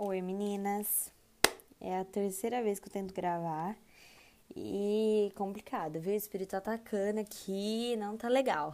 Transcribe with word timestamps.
Oi 0.00 0.22
meninas, 0.22 1.12
é 1.80 1.98
a 1.98 2.04
terceira 2.04 2.62
vez 2.62 2.78
que 2.78 2.86
eu 2.86 2.92
tento 2.92 3.12
gravar 3.12 3.76
e 4.54 5.32
complicado, 5.34 5.98
viu? 5.98 6.12
O 6.12 6.16
espírito 6.16 6.54
atacando 6.54 7.18
aqui 7.18 7.96
não 7.96 8.16
tá 8.16 8.28
legal. 8.28 8.72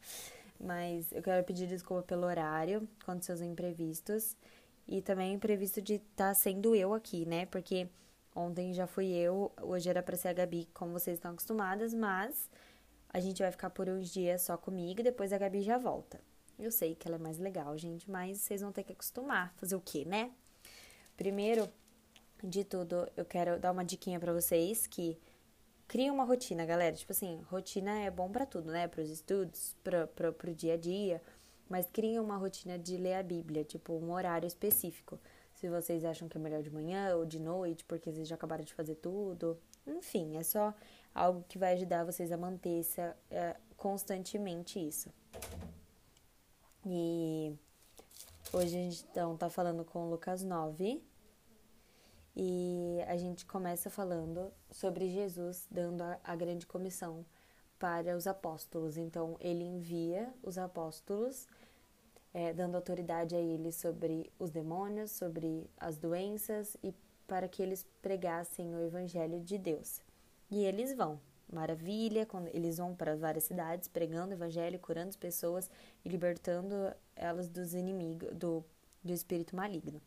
Mas 0.60 1.10
eu 1.12 1.22
quero 1.22 1.42
pedir 1.46 1.66
desculpa 1.66 2.02
pelo 2.02 2.26
horário, 2.26 2.86
com 3.06 3.18
seus 3.22 3.40
imprevistos 3.40 4.36
e 4.86 5.00
também 5.00 5.32
o 5.32 5.36
imprevisto 5.36 5.80
de 5.80 5.94
estar 5.94 6.28
tá 6.28 6.34
sendo 6.34 6.74
eu 6.74 6.92
aqui, 6.92 7.24
né? 7.24 7.46
Porque 7.46 7.88
ontem 8.36 8.74
já 8.74 8.86
fui 8.86 9.06
eu, 9.06 9.50
hoje 9.62 9.88
era 9.88 10.02
pra 10.02 10.14
ser 10.14 10.28
a 10.28 10.34
Gabi, 10.34 10.68
como 10.74 10.92
vocês 10.92 11.16
estão 11.16 11.30
acostumadas, 11.30 11.94
mas 11.94 12.50
a 13.08 13.18
gente 13.18 13.40
vai 13.40 13.50
ficar 13.50 13.70
por 13.70 13.88
uns 13.88 14.10
dias 14.12 14.42
só 14.42 14.58
comigo 14.58 15.00
e 15.00 15.04
depois 15.04 15.32
a 15.32 15.38
Gabi 15.38 15.62
já 15.62 15.78
volta. 15.78 16.20
Eu 16.58 16.70
sei 16.70 16.94
que 16.94 17.08
ela 17.08 17.16
é 17.16 17.18
mais 17.18 17.38
legal, 17.38 17.78
gente, 17.78 18.10
mas 18.10 18.42
vocês 18.42 18.60
vão 18.60 18.72
ter 18.72 18.84
que 18.84 18.92
acostumar. 18.92 19.54
Fazer 19.56 19.74
o 19.74 19.80
quê, 19.80 20.04
né? 20.04 20.30
Primeiro 21.20 21.68
de 22.42 22.64
tudo, 22.64 23.06
eu 23.14 23.26
quero 23.26 23.60
dar 23.60 23.72
uma 23.72 23.84
diquinha 23.84 24.18
para 24.18 24.32
vocês 24.32 24.86
que 24.86 25.18
cria 25.86 26.10
uma 26.10 26.24
rotina, 26.24 26.64
galera. 26.64 26.96
Tipo 26.96 27.12
assim, 27.12 27.42
rotina 27.50 27.90
é 28.00 28.10
bom 28.10 28.30
para 28.30 28.46
tudo, 28.46 28.72
né? 28.72 28.88
Para 28.88 29.02
os 29.02 29.10
estudos, 29.10 29.76
para 29.84 30.06
pro 30.06 30.54
dia 30.54 30.72
a 30.72 30.76
dia, 30.78 31.20
mas 31.68 31.86
cria 31.92 32.22
uma 32.22 32.38
rotina 32.38 32.78
de 32.78 32.96
ler 32.96 33.16
a 33.16 33.22
Bíblia, 33.22 33.64
tipo 33.64 33.92
um 33.92 34.12
horário 34.12 34.46
específico. 34.46 35.20
Se 35.52 35.68
vocês 35.68 36.06
acham 36.06 36.26
que 36.26 36.38
é 36.38 36.40
melhor 36.40 36.62
de 36.62 36.70
manhã 36.70 37.14
ou 37.14 37.26
de 37.26 37.38
noite, 37.38 37.84
porque 37.84 38.10
vocês 38.10 38.26
já 38.26 38.34
acabaram 38.34 38.64
de 38.64 38.72
fazer 38.72 38.94
tudo. 38.94 39.58
Enfim, 39.86 40.38
é 40.38 40.42
só 40.42 40.72
algo 41.14 41.44
que 41.46 41.58
vai 41.58 41.74
ajudar 41.74 42.02
vocês 42.02 42.32
a 42.32 42.38
manter 42.38 42.80
essa, 42.80 43.14
é, 43.30 43.56
constantemente 43.76 44.78
isso. 44.78 45.12
E 46.86 47.54
hoje 48.54 48.68
a 48.68 48.80
gente 48.80 49.04
então 49.10 49.36
tá 49.36 49.50
falando 49.50 49.84
com 49.84 50.08
Lucas 50.08 50.42
9, 50.42 51.09
e 52.36 52.98
a 53.06 53.16
gente 53.16 53.44
começa 53.44 53.90
falando 53.90 54.52
sobre 54.70 55.08
Jesus 55.08 55.66
dando 55.70 56.02
a, 56.02 56.18
a 56.22 56.36
grande 56.36 56.66
comissão 56.66 57.24
para 57.78 58.16
os 58.16 58.26
apóstolos. 58.26 58.96
Então, 58.96 59.36
ele 59.40 59.64
envia 59.64 60.32
os 60.42 60.58
apóstolos, 60.58 61.48
é, 62.32 62.52
dando 62.52 62.76
autoridade 62.76 63.34
a 63.34 63.40
eles 63.40 63.74
sobre 63.74 64.30
os 64.38 64.50
demônios, 64.50 65.10
sobre 65.10 65.68
as 65.76 65.98
doenças 65.98 66.76
e 66.82 66.94
para 67.26 67.48
que 67.48 67.62
eles 67.62 67.86
pregassem 68.02 68.74
o 68.74 68.80
evangelho 68.80 69.40
de 69.40 69.56
Deus. 69.56 70.00
E 70.50 70.64
eles 70.64 70.94
vão. 70.94 71.20
Maravilha, 71.52 72.24
quando 72.26 72.46
eles 72.48 72.78
vão 72.78 72.94
para 72.94 73.16
várias 73.16 73.44
cidades 73.44 73.88
pregando 73.88 74.30
o 74.30 74.36
evangelho, 74.36 74.78
curando 74.78 75.08
as 75.08 75.16
pessoas 75.16 75.68
e 76.04 76.08
libertando 76.08 76.74
elas 77.16 77.48
dos 77.48 77.74
inimigos, 77.74 78.32
do, 78.36 78.64
do 79.02 79.12
espírito 79.12 79.56
maligno. 79.56 80.00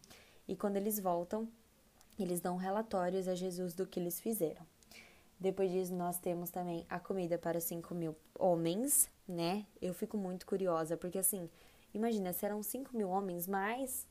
E 0.47 0.55
quando 0.55 0.77
eles 0.77 0.99
voltam, 0.99 1.49
eles 2.19 2.39
dão 2.39 2.57
relatórios 2.57 3.27
a 3.27 3.35
Jesus 3.35 3.73
do 3.73 3.87
que 3.87 3.99
eles 3.99 4.19
fizeram. 4.19 4.65
Depois 5.39 5.71
disso, 5.71 5.93
nós 5.93 6.19
temos 6.19 6.49
também 6.49 6.85
a 6.89 6.99
comida 6.99 7.37
para 7.37 7.59
5 7.59 7.93
mil 7.93 8.15
homens, 8.37 9.09
né? 9.27 9.65
Eu 9.81 9.93
fico 9.93 10.15
muito 10.15 10.45
curiosa, 10.45 10.95
porque 10.95 11.19
assim, 11.19 11.49
imagina, 11.93 12.31
serão 12.31 12.63
5 12.63 12.95
mil 12.95 13.09
homens, 13.09 13.47
mais 13.47 14.07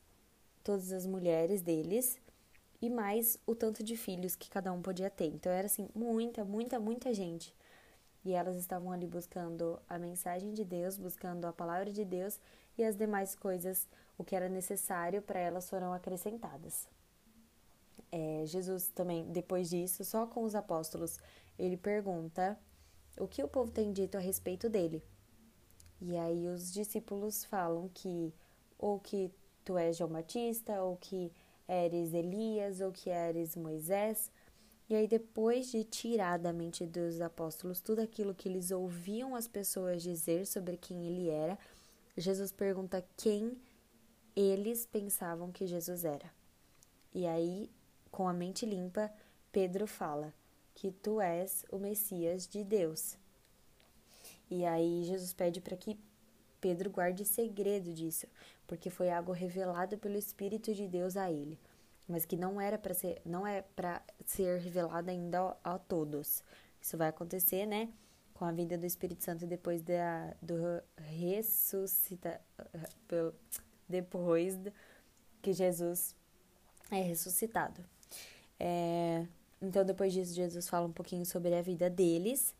todas 0.63 0.91
as 0.91 1.05
mulheres 1.05 1.61
deles 1.61 2.19
e 2.81 2.89
mais 2.89 3.39
o 3.47 3.55
tanto 3.55 3.83
de 3.83 3.97
filhos 3.97 4.35
que 4.35 4.49
cada 4.49 4.71
um 4.71 4.81
podia 4.81 5.09
ter. 5.09 5.27
Então 5.27 5.51
era 5.51 5.65
assim, 5.65 5.89
muita, 5.95 6.43
muita, 6.43 6.79
muita 6.79 7.13
gente. 7.13 7.53
E 8.23 8.33
elas 8.33 8.55
estavam 8.55 8.91
ali 8.91 9.07
buscando 9.07 9.79
a 9.89 9.97
mensagem 9.97 10.53
de 10.53 10.63
Deus, 10.63 10.97
buscando 10.97 11.45
a 11.45 11.53
palavra 11.53 11.91
de 11.91 12.05
Deus 12.05 12.39
e 12.77 12.83
as 12.83 12.95
demais 12.95 13.35
coisas, 13.35 13.87
o 14.17 14.23
que 14.23 14.35
era 14.35 14.47
necessário 14.47 15.21
para 15.21 15.39
elas 15.39 15.69
foram 15.69 15.93
acrescentadas 15.93 16.87
é, 18.15 18.45
Jesus 18.45 18.89
também, 18.89 19.25
depois 19.31 19.71
disso, 19.71 20.05
só 20.05 20.27
com 20.27 20.43
os 20.43 20.53
apóstolos, 20.53 21.17
ele 21.57 21.75
pergunta 21.75 22.55
o 23.17 23.27
que 23.27 23.43
o 23.43 23.47
povo 23.47 23.71
tem 23.71 23.91
dito 23.91 24.15
a 24.15 24.19
respeito 24.19 24.69
dele. 24.69 25.01
E 25.99 26.15
aí 26.15 26.47
os 26.47 26.71
discípulos 26.71 27.43
falam 27.43 27.89
que 27.91 28.31
ou 28.77 28.99
que 28.99 29.31
tu 29.65 29.79
és 29.79 29.97
João 29.97 30.11
Batista, 30.11 30.83
ou 30.83 30.95
que 30.97 31.31
eres 31.67 32.13
Elias, 32.13 32.81
ou 32.81 32.91
que 32.91 33.09
eres 33.09 33.55
Moisés. 33.55 34.31
E 34.87 34.93
aí, 34.93 35.07
depois 35.07 35.71
de 35.71 35.83
tirar 35.83 36.37
da 36.37 36.53
mente 36.53 36.85
dos 36.85 37.19
apóstolos 37.19 37.81
tudo 37.81 37.99
aquilo 38.01 38.35
que 38.35 38.47
eles 38.47 38.69
ouviam 38.69 39.35
as 39.35 39.47
pessoas 39.47 40.03
dizer 40.03 40.45
sobre 40.45 40.77
quem 40.77 41.07
ele 41.07 41.29
era, 41.29 41.57
Jesus 42.15 42.51
pergunta 42.51 43.03
quem 43.17 43.57
eles 44.35 44.85
pensavam 44.85 45.51
que 45.51 45.65
Jesus 45.65 46.03
era. 46.03 46.29
E 47.13 47.25
aí 47.25 47.71
com 48.13 48.27
a 48.27 48.33
mente 48.33 48.63
limpa, 48.63 49.11
Pedro 49.51 49.87
fala 49.87 50.31
que 50.75 50.91
tu 50.91 51.19
és 51.19 51.65
o 51.71 51.79
Messias 51.79 52.47
de 52.47 52.63
Deus. 52.63 53.17
E 54.51 54.63
aí 54.65 55.03
Jesus 55.03 55.33
pede 55.33 55.59
para 55.59 55.75
que 55.75 55.99
Pedro 56.61 56.91
guarde 56.91 57.25
segredo 57.25 57.91
disso, 57.91 58.27
porque 58.67 58.91
foi 58.91 59.09
algo 59.09 59.31
revelado 59.31 59.97
pelo 59.97 60.15
Espírito 60.15 60.75
de 60.75 60.87
Deus 60.87 61.17
a 61.17 61.31
ele, 61.31 61.59
mas 62.07 62.23
que 62.23 62.37
não 62.37 62.61
era 62.61 62.77
para 62.77 62.93
ser, 62.93 63.19
não 63.25 63.47
é 63.47 63.63
para 63.75 63.99
ser 64.27 64.59
revelado 64.59 65.09
ainda 65.09 65.57
a, 65.63 65.79
todos. 65.79 66.43
Isso 66.79 66.95
vai 66.95 67.07
acontecer, 67.07 67.65
né, 67.65 67.89
com 68.35 68.45
a 68.45 68.51
vinda 68.51 68.77
do 68.77 68.85
Espírito 68.85 69.23
Santo 69.23 69.47
depois 69.47 69.81
da 69.81 70.35
do 70.39 70.55
ressuscita 70.97 72.39
depois 73.89 74.55
que 75.41 75.51
Jesus 75.51 76.15
é 76.91 77.01
ressuscitado. 77.01 77.92
É, 78.65 79.27
então, 79.61 79.83
depois 79.83 80.13
disso, 80.13 80.33
Jesus 80.33 80.69
fala 80.69 80.87
um 80.87 80.91
pouquinho 80.93 81.25
sobre 81.25 81.53
a 81.53 81.61
vida 81.61 81.89
deles, 81.89 82.55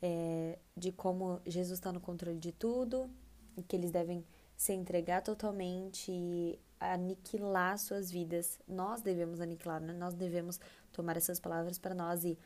é, 0.00 0.58
de 0.74 0.90
como 0.90 1.38
Jesus 1.44 1.78
está 1.78 1.92
no 1.92 2.00
controle 2.00 2.38
de 2.38 2.50
tudo, 2.50 3.10
e 3.54 3.62
que 3.62 3.76
eles 3.76 3.90
devem 3.90 4.24
se 4.56 4.72
entregar 4.72 5.20
totalmente 5.20 6.10
e 6.10 6.58
aniquilar 6.80 7.78
suas 7.78 8.10
vidas. 8.10 8.58
Nós 8.66 9.02
devemos 9.02 9.38
aniquilar, 9.38 9.82
né? 9.82 9.92
nós 9.92 10.14
devemos 10.14 10.58
tomar 10.90 11.18
essas 11.18 11.38
palavras 11.38 11.78
para 11.78 11.94
nós 11.94 12.24
e 12.24 12.38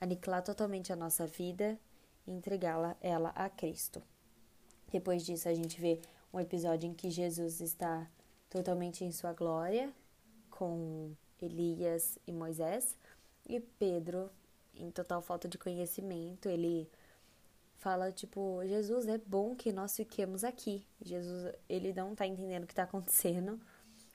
aniquilar 0.00 0.44
totalmente 0.44 0.92
a 0.92 0.96
nossa 0.96 1.26
vida 1.26 1.76
e 2.28 2.30
entregá-la 2.30 2.96
ela 3.00 3.30
a 3.30 3.50
Cristo. 3.50 4.00
Depois 4.92 5.26
disso, 5.26 5.48
a 5.48 5.54
gente 5.54 5.80
vê 5.80 6.00
um 6.32 6.38
episódio 6.38 6.88
em 6.88 6.94
que 6.94 7.10
Jesus 7.10 7.60
está 7.60 8.08
totalmente 8.48 9.04
em 9.04 9.10
sua 9.10 9.32
glória, 9.32 9.92
com 10.48 11.12
Elias 11.44 12.18
e 12.26 12.32
Moisés, 12.32 12.96
e 13.46 13.60
Pedro, 13.60 14.30
em 14.74 14.90
total 14.90 15.20
falta 15.22 15.48
de 15.48 15.58
conhecimento, 15.58 16.48
ele 16.48 16.88
fala 17.76 18.10
tipo, 18.10 18.60
Jesus, 18.64 19.06
é 19.06 19.18
bom 19.18 19.54
que 19.54 19.72
nós 19.72 19.94
fiquemos 19.94 20.42
aqui. 20.42 20.86
Jesus, 21.02 21.52
ele 21.68 21.92
não 21.92 22.14
tá 22.14 22.26
entendendo 22.26 22.64
o 22.64 22.66
que 22.66 22.74
tá 22.74 22.84
acontecendo. 22.84 23.60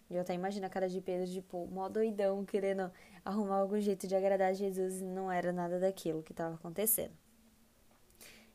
Eu 0.09 0.22
até 0.22 0.34
imagino 0.34 0.66
a 0.66 0.69
cara 0.69 0.90
de 0.90 1.00
Pedro, 1.00 1.31
tipo, 1.31 1.67
mó 1.67 1.88
doidão, 1.88 2.44
querendo 2.44 2.91
arrumar 3.23 3.57
algum 3.57 3.79
jeito 3.79 4.07
de 4.07 4.16
agradar 4.16 4.56
Jesus, 4.56 5.01
e 5.01 5.06
não 5.06 5.31
era 5.31 5.53
nada 5.53 5.79
daquilo 5.79 6.23
que 6.23 6.31
estava 6.31 6.56
acontecendo. 6.56 7.13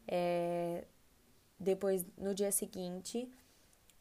É... 0.09 0.85
Depois, 1.61 2.05
no 2.19 2.35
dia 2.35 2.51
seguinte, 2.51 3.31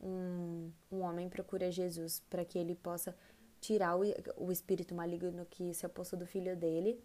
um, 0.02 0.72
um 0.92 1.02
homem 1.02 1.30
procura 1.30 1.72
Jesus 1.72 2.22
para 2.28 2.44
que 2.44 2.58
ele 2.58 2.74
possa 2.74 3.16
tirar 3.64 3.98
o, 3.98 4.02
o 4.36 4.52
espírito 4.52 4.94
maligno 4.94 5.46
que 5.46 5.74
se 5.74 5.86
apossou 5.86 6.20
do 6.20 6.26
filho 6.26 6.56
dele. 6.56 7.02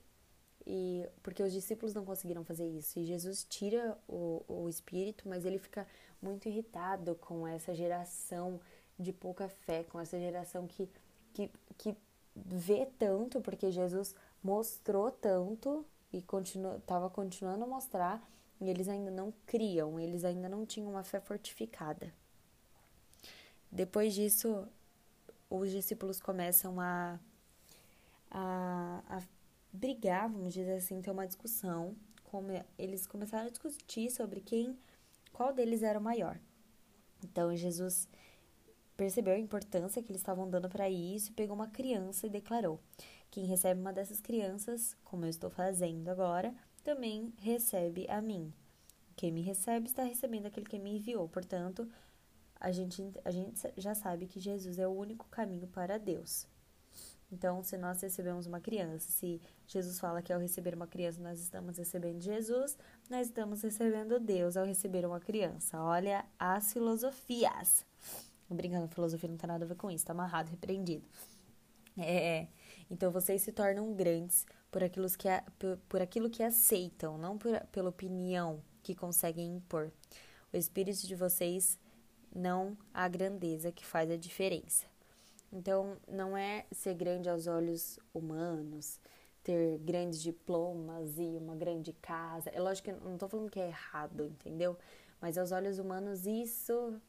E 0.67 1.09
porque 1.23 1.43
os 1.43 1.53
discípulos 1.53 1.95
não 1.95 2.05
conseguiram 2.05 2.45
fazer 2.45 2.67
isso. 2.67 2.99
E 2.99 3.05
Jesus 3.05 3.45
tira 3.45 3.97
o, 4.09 4.43
o 4.49 4.69
espírito, 4.69 5.29
mas 5.29 5.47
ele 5.47 5.59
fica 5.59 5.87
muito 6.21 6.49
irritado 6.49 7.15
com 7.15 7.47
essa 7.47 7.75
geração 7.75 8.61
de 8.99 9.13
pouca 9.13 9.49
fé, 9.49 9.85
com 9.85 10.01
essa 10.01 10.19
geração 10.19 10.67
que, 10.67 10.89
que, 11.33 11.51
que 11.79 11.97
vê 12.35 12.87
tanto, 12.99 13.41
porque 13.41 13.71
Jesus 13.71 14.15
mostrou 14.43 15.13
tanto 15.13 15.87
e 16.13 16.19
estava 16.19 17.09
continuando 17.09 17.65
a 17.65 17.67
mostrar, 17.67 18.29
e 18.61 18.69
eles 18.69 18.89
ainda 18.89 19.11
não 19.11 19.33
criam, 19.47 20.01
eles 20.01 20.25
ainda 20.25 20.49
não 20.49 20.67
tinham 20.67 20.91
uma 20.91 21.05
fé 21.05 21.21
fortificada. 21.21 22.13
Depois 23.71 24.15
disso, 24.15 24.67
os 25.51 25.71
discípulos 25.71 26.21
começam 26.21 26.81
a, 26.81 27.19
a, 28.31 29.03
a 29.09 29.23
brigar, 29.73 30.29
vamos 30.31 30.53
dizer 30.53 30.75
assim, 30.75 31.01
ter 31.01 31.11
uma 31.11 31.27
discussão. 31.27 31.97
Como 32.25 32.49
eles 32.79 33.07
começaram 33.07 33.47
a 33.47 33.51
discutir 33.51 34.11
sobre 34.11 34.41
quem, 34.41 34.79
qual 35.33 35.53
deles 35.53 35.83
era 35.83 35.99
o 35.99 36.03
maior. 36.03 36.39
Então 37.25 37.57
Jesus 37.57 38.07
percebeu 38.97 39.35
a 39.35 39.39
importância 39.39 40.03
que 40.03 40.11
eles 40.11 40.21
estavam 40.21 40.51
dando 40.51 40.69
para 40.69 40.91
isso, 40.91 41.33
pegou 41.33 41.55
uma 41.55 41.69
criança 41.69 42.27
e 42.27 42.31
declarou: 42.31 42.81
Quem 43.31 43.47
recebe 43.47 43.81
uma 43.81 43.93
dessas 43.93 44.21
crianças, 44.21 44.97
como 45.05 45.25
eu 45.25 45.31
estou 45.31 45.49
fazendo 45.49 46.09
agora, 46.09 46.55
também 46.85 47.33
recebe 47.39 48.07
a 48.11 48.21
mim. 48.21 48.53
Quem 49.17 49.33
me 49.33 49.43
recebe 49.43 49.87
está 49.87 50.03
recebendo 50.03 50.47
aquele 50.47 50.67
que 50.67 50.79
me 50.79 50.97
enviou. 50.97 51.29
Portanto, 51.29 51.89
a 52.61 52.73
gente, 52.73 53.03
a 53.25 53.31
gente 53.31 53.61
já 53.77 53.95
sabe 53.95 54.27
que 54.27 54.41
Jesus 54.41 54.79
é 54.79 54.87
o 54.87 54.93
único 54.93 55.27
caminho 55.29 55.67
para 55.69 55.99
Deus. 55.99 56.47
Então, 57.31 57.63
se 57.63 57.77
nós 57.77 58.01
recebemos 58.01 58.47
uma 58.47 58.59
criança, 58.59 59.13
se 59.13 59.41
Jesus 59.67 60.01
fala 60.01 60.23
que 60.23 60.33
ao 60.33 60.41
receber 60.41 60.75
uma 60.75 60.87
criança 60.87 61.21
nós 61.21 61.39
estamos 61.41 61.77
recebendo 61.77 62.23
Jesus, 62.23 62.77
nós 63.11 63.27
estamos 63.27 63.61
recebendo 63.63 64.19
Deus 64.19 64.57
ao 64.57 64.65
receber 64.65 65.05
uma 65.05 65.21
criança. 65.21 65.81
Olha 65.83 66.25
as 66.39 66.73
filosofias. 66.73 67.85
Brincando, 68.49 68.89
filosofia 68.89 69.29
não 69.29 69.37
tem 69.37 69.47
nada 69.47 69.65
a 69.67 69.69
ver 69.69 69.77
com 69.77 69.91
isso, 69.91 70.07
tá 70.07 70.13
amarrado, 70.13 70.49
repreendido. 70.49 71.07
É, 71.99 72.47
então 72.91 73.11
vocês 73.11 73.43
se 73.43 73.53
tornam 73.53 73.93
grandes 73.93 74.47
por 74.71 74.83
aquilo 74.83 75.07
que, 75.11 75.29
por, 75.59 75.77
por 75.89 76.01
aquilo 76.01 76.31
que 76.31 76.43
aceitam, 76.43 77.19
não 77.19 77.37
por, 77.37 77.61
pela 77.67 77.91
opinião 77.91 78.63
que 78.83 78.95
conseguem 78.95 79.57
impor. 79.57 79.93
O 80.51 80.57
espírito 80.57 81.07
de 81.07 81.15
vocês 81.15 81.79
não 82.35 82.77
a 82.93 83.09
grandeza 83.09 83.73
que 83.73 83.85
faz 83.85 84.11
a 84.11 84.17
diferença. 84.17 84.87
Então, 85.53 85.97
não 86.07 86.37
é 86.37 86.67
ser 86.71 86.95
grande 86.95 87.29
aos 87.29 87.47
olhos 87.47 87.99
humanos, 88.13 89.01
ter 89.43 89.79
grandes 89.79 90.21
diplomas 90.21 91.19
e 91.19 91.39
uma 91.39 91.57
grande 91.57 91.93
casa. 91.95 92.51
É 92.51 92.61
lógico 92.61 92.91
que 92.91 93.05
não 93.05 93.15
estou 93.15 93.29
falando 93.29 93.51
que 93.51 93.61
é 93.61 93.69
errado, 93.69 94.27
entendeu? 94.27 94.77
Mas 95.21 95.39
aos 95.39 95.53
olhos 95.53 95.79
humanos, 95.79 96.27
isso 96.27 97.01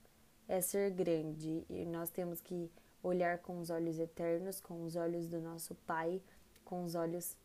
é 0.47 0.61
ser 0.61 0.91
grande. 0.91 1.65
E 1.69 1.85
nós 1.85 2.09
temos 2.09 2.39
que 2.39 2.71
olhar 3.03 3.39
com 3.39 3.59
os 3.59 3.69
olhos 3.69 3.99
eternos, 3.99 4.59
com 4.61 4.83
os 4.83 4.95
olhos 4.95 5.27
do 5.27 5.39
nosso 5.41 5.75
Pai, 5.75 6.21
com 6.63 6.83
os 6.83 6.95
olhos 6.95 7.35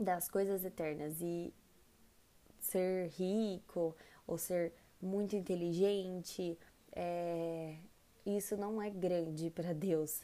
das 0.00 0.30
coisas 0.30 0.64
eternas. 0.64 1.20
E 1.20 1.52
ser 2.58 3.08
rico 3.08 3.94
ou 4.26 4.38
ser 4.38 4.72
muito 5.00 5.36
inteligente, 5.36 6.58
é, 6.96 7.76
isso 8.24 8.56
não 8.56 8.80
é 8.80 8.88
grande 8.88 9.50
para 9.50 9.74
Deus, 9.74 10.22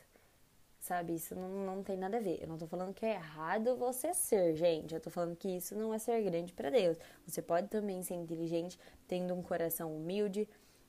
sabe? 0.80 1.14
Isso 1.14 1.34
não, 1.34 1.66
não 1.66 1.82
tem 1.82 1.98
nada 1.98 2.16
a 2.16 2.20
ver. 2.20 2.40
Eu 2.40 2.48
não 2.48 2.56
tô 2.56 2.66
falando 2.66 2.94
que 2.94 3.04
é 3.04 3.12
errado 3.12 3.76
você 3.76 4.14
ser, 4.14 4.56
gente. 4.56 4.94
Eu 4.94 5.00
tô 5.00 5.10
falando 5.10 5.36
que 5.36 5.48
isso 5.48 5.76
não 5.76 5.92
é 5.92 5.98
ser 5.98 6.22
grande 6.22 6.52
para 6.54 6.70
Deus. 6.70 6.96
Você 7.26 7.42
pode 7.42 7.68
também 7.68 8.02
ser 8.02 8.14
inteligente, 8.14 8.78
tendo 9.06 9.34
um 9.34 9.42
coração 9.42 9.94
humilde, 9.94 10.48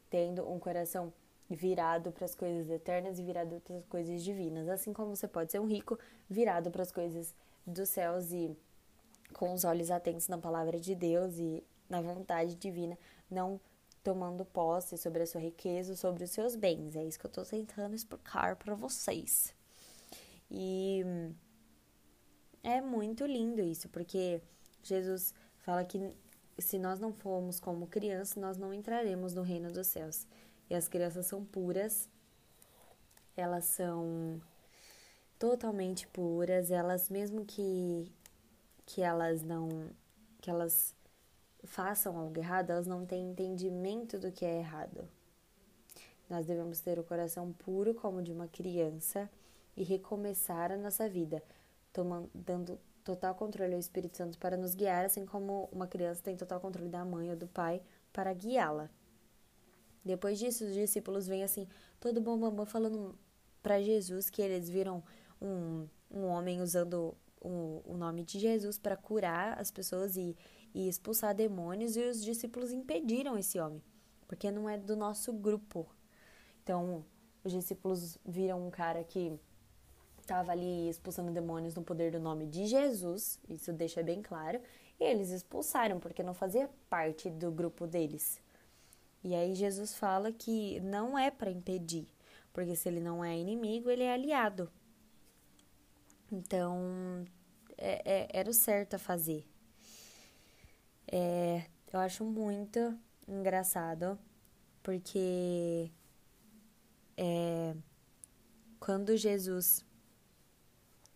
tendo 0.10 0.50
um 0.50 0.58
coração 0.58 1.14
virado 1.50 2.12
para 2.14 2.24
as 2.24 2.34
coisas 2.34 2.70
eternas 2.70 3.20
e 3.20 3.24
virado 3.24 3.60
para 3.60 3.76
as 3.76 3.86
coisas 3.86 4.24
divinas. 4.24 4.70
Assim 4.70 4.94
como 4.94 5.14
você 5.14 5.28
pode 5.28 5.52
ser 5.52 5.60
um 5.60 5.68
rico 5.68 6.00
virado 6.30 6.72
para 6.72 6.82
as 6.82 6.92
coisas 6.92 7.36
dos 7.68 7.90
céus 7.90 8.32
e 8.32 8.58
com 9.34 9.54
os 9.54 9.66
olhos 9.66 9.92
atentos 9.92 10.30
na 10.30 10.38
palavra 10.38 10.80
de 10.80 10.96
Deus 10.96 11.38
e 11.38 11.62
na 11.90 12.00
vontade 12.02 12.56
divina, 12.56 12.98
não 13.30 13.60
tomando 14.04 14.44
posse 14.46 14.98
sobre 14.98 15.24
a 15.24 15.28
sua 15.28 15.42
riqueza, 15.42 15.96
sobre 15.96 16.26
os 16.26 16.32
seus 16.32 16.56
bens. 16.56 16.96
É 16.96 17.04
isso 17.04 17.18
que 17.18 17.26
eu 17.26 17.30
estou 17.30 17.46
tentando 17.46 17.96
explicar 17.96 18.56
para 18.58 18.76
vocês. 18.76 19.56
E 20.52 21.04
é 22.62 22.82
muito 22.82 23.26
lindo 23.26 23.62
isso, 23.62 23.90
porque 23.90 24.42
Jesus 24.84 25.34
fala 25.60 25.84
que 25.86 26.14
se 26.60 26.78
nós 26.78 27.00
não 27.00 27.14
formos 27.14 27.60
como 27.60 27.88
crianças, 27.88 28.36
nós 28.36 28.58
não 28.58 28.74
entraremos 28.74 29.34
no 29.34 29.42
reino 29.42 29.72
dos 29.72 29.88
céus. 29.88 30.28
E 30.70 30.76
as 30.76 30.88
crianças 30.88 31.26
são 31.26 31.44
puras, 31.44 32.10
elas 33.36 33.66
são 33.66 34.42
totalmente 35.40 36.08
puras, 36.08 36.72
elas 36.72 37.10
mesmo 37.10 37.46
que 37.46 38.12
que 38.86 39.02
elas 39.02 39.42
não 39.42 39.90
que 40.42 40.50
elas 40.50 40.94
façam 41.63 42.18
algo 42.18 42.38
errado, 42.38 42.71
elas 42.71 42.88
não 42.88 43.06
têm 43.06 43.31
entendimento 43.31 44.18
do 44.19 44.31
que 44.31 44.45
é 44.45 44.60
errado. 44.60 45.07
Nós 46.30 46.45
devemos 46.45 46.80
ter 46.80 47.00
o 47.00 47.04
coração 47.04 47.51
puro 47.54 47.94
como 47.94 48.21
de 48.21 48.31
uma 48.31 48.48
criança 48.48 49.30
e 49.75 49.83
recomeçar 49.83 50.71
a 50.71 50.77
nossa 50.77 51.07
vida, 51.07 51.44
tomando, 51.92 52.30
dando 52.33 52.80
total 53.04 53.36
controle 53.36 53.74
ao 53.74 53.80
Espírito 53.80 54.18
Santo 54.18 54.38
para 54.38 54.56
nos 54.56 54.75
guiar, 54.75 55.06
assim 55.06 55.25
como 55.25 55.69
uma 55.71 55.88
criança 55.88 56.21
tem 56.24 56.38
total 56.38 56.60
controle 56.60 56.89
da 56.89 57.04
mãe 57.04 57.30
ou 57.30 57.36
do 57.36 57.48
pai 57.48 57.81
para 58.12 58.33
guiá-la. 58.33 58.89
Depois 60.04 60.38
disso, 60.39 60.65
os 60.65 60.74
discípulos 60.74 61.27
vêm 61.27 61.44
assim, 61.44 61.68
todo 62.00 62.21
bom 62.21 62.38
bambam 62.38 62.65
falando 62.65 63.18
para 63.62 63.81
Jesus 63.81 64.30
que 64.30 64.42
eles 64.42 64.69
viram 64.69 65.04
um, 65.42 65.88
um 66.12 66.25
homem 66.25 66.62
usando 66.62 67.15
o, 67.39 67.81
o 67.86 67.98
nome 67.98 68.24
de 68.24 68.39
Jesus 68.39 68.77
para 68.77 68.98
curar 68.98 69.60
as 69.60 69.71
pessoas 69.71 70.18
e 70.18 70.36
e 70.74 70.88
expulsar 70.88 71.36
demônios, 71.36 71.96
e 71.96 72.02
os 72.02 72.24
discípulos 72.24 72.72
impediram 72.72 73.38
esse 73.38 73.60
homem, 73.60 73.81
porque 74.28 74.50
não 74.52 74.70
é 74.70 74.78
do 74.78 74.96
nosso 74.96 75.31
grupo. 75.31 75.88
Então, 76.64 77.06
os 77.44 77.52
discípulos 77.52 78.18
viram 78.25 78.66
um 78.66 78.72
cara 78.72 79.04
que 79.04 79.38
estava 80.20 80.52
ali 80.52 80.90
expulsando 80.90 81.31
demônios 81.31 81.75
no 81.75 81.84
poder 81.84 82.12
do 82.12 82.20
nome 82.20 82.48
de 82.48 82.66
Jesus, 82.66 83.40
isso 83.48 83.74
deixa 83.74 84.02
bem 84.02 84.22
claro, 84.22 84.60
e 85.00 85.04
eles 85.04 85.30
expulsaram, 85.30 86.00
porque 86.00 86.24
não 86.24 86.34
fazia 86.34 86.70
parte 86.90 87.30
do 87.30 87.52
grupo 87.52 87.86
deles. 87.86 88.42
E 89.24 89.36
aí 89.36 89.54
Jesus 89.54 89.96
fala 89.96 90.31
que 90.31 90.80
não 90.81 91.18
é 91.18 91.30
para 91.30 91.52
impedir, 91.52 92.08
porque 92.52 92.75
se 92.75 92.90
ele 92.90 93.00
não 93.00 93.24
é 93.24 93.38
inimigo, 93.38 93.90
ele 93.90 94.04
é 94.04 94.14
aliado. 94.14 94.72
Então, 96.31 97.25
é, 97.78 98.02
é, 98.06 98.28
era 98.34 98.50
o 98.50 98.54
certo 98.54 98.96
a 98.96 99.00
fazer. 99.00 99.46
É, 101.08 101.66
eu 101.92 102.00
acho 102.00 102.24
muito 102.24 102.98
engraçado, 103.28 104.18
porque 104.82 105.92
é, 107.18 107.76
quando 108.80 109.16
Jesus 109.16 109.86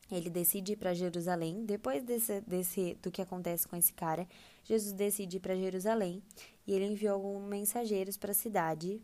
ele 0.09 0.29
decide 0.29 0.73
ir 0.73 0.75
para 0.77 0.93
Jerusalém, 0.93 1.65
depois 1.65 2.03
desse, 2.03 2.39
desse, 2.41 2.97
do 3.01 3.11
que 3.11 3.21
acontece 3.21 3.67
com 3.67 3.75
esse 3.75 3.91
cara, 3.93 4.27
Jesus 4.63 4.93
decide 4.93 5.37
ir 5.37 5.39
para 5.41 5.55
Jerusalém 5.55 6.23
e 6.65 6.73
ele 6.73 6.85
enviou 6.85 7.15
alguns 7.15 7.47
mensageiros 7.47 8.15
para 8.15 8.31
a 8.31 8.35
cidade, 8.35 9.01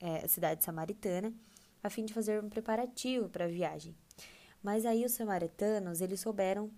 é, 0.00 0.26
cidade 0.26 0.64
samaritana, 0.64 1.32
a 1.82 1.88
fim 1.88 2.04
de 2.04 2.12
fazer 2.12 2.42
um 2.42 2.48
preparativo 2.48 3.28
para 3.28 3.44
a 3.44 3.48
viagem. 3.48 3.94
Mas 4.62 4.84
aí 4.84 5.04
os 5.04 5.12
samaritanos, 5.12 6.00
eles 6.00 6.20
souberam 6.20 6.70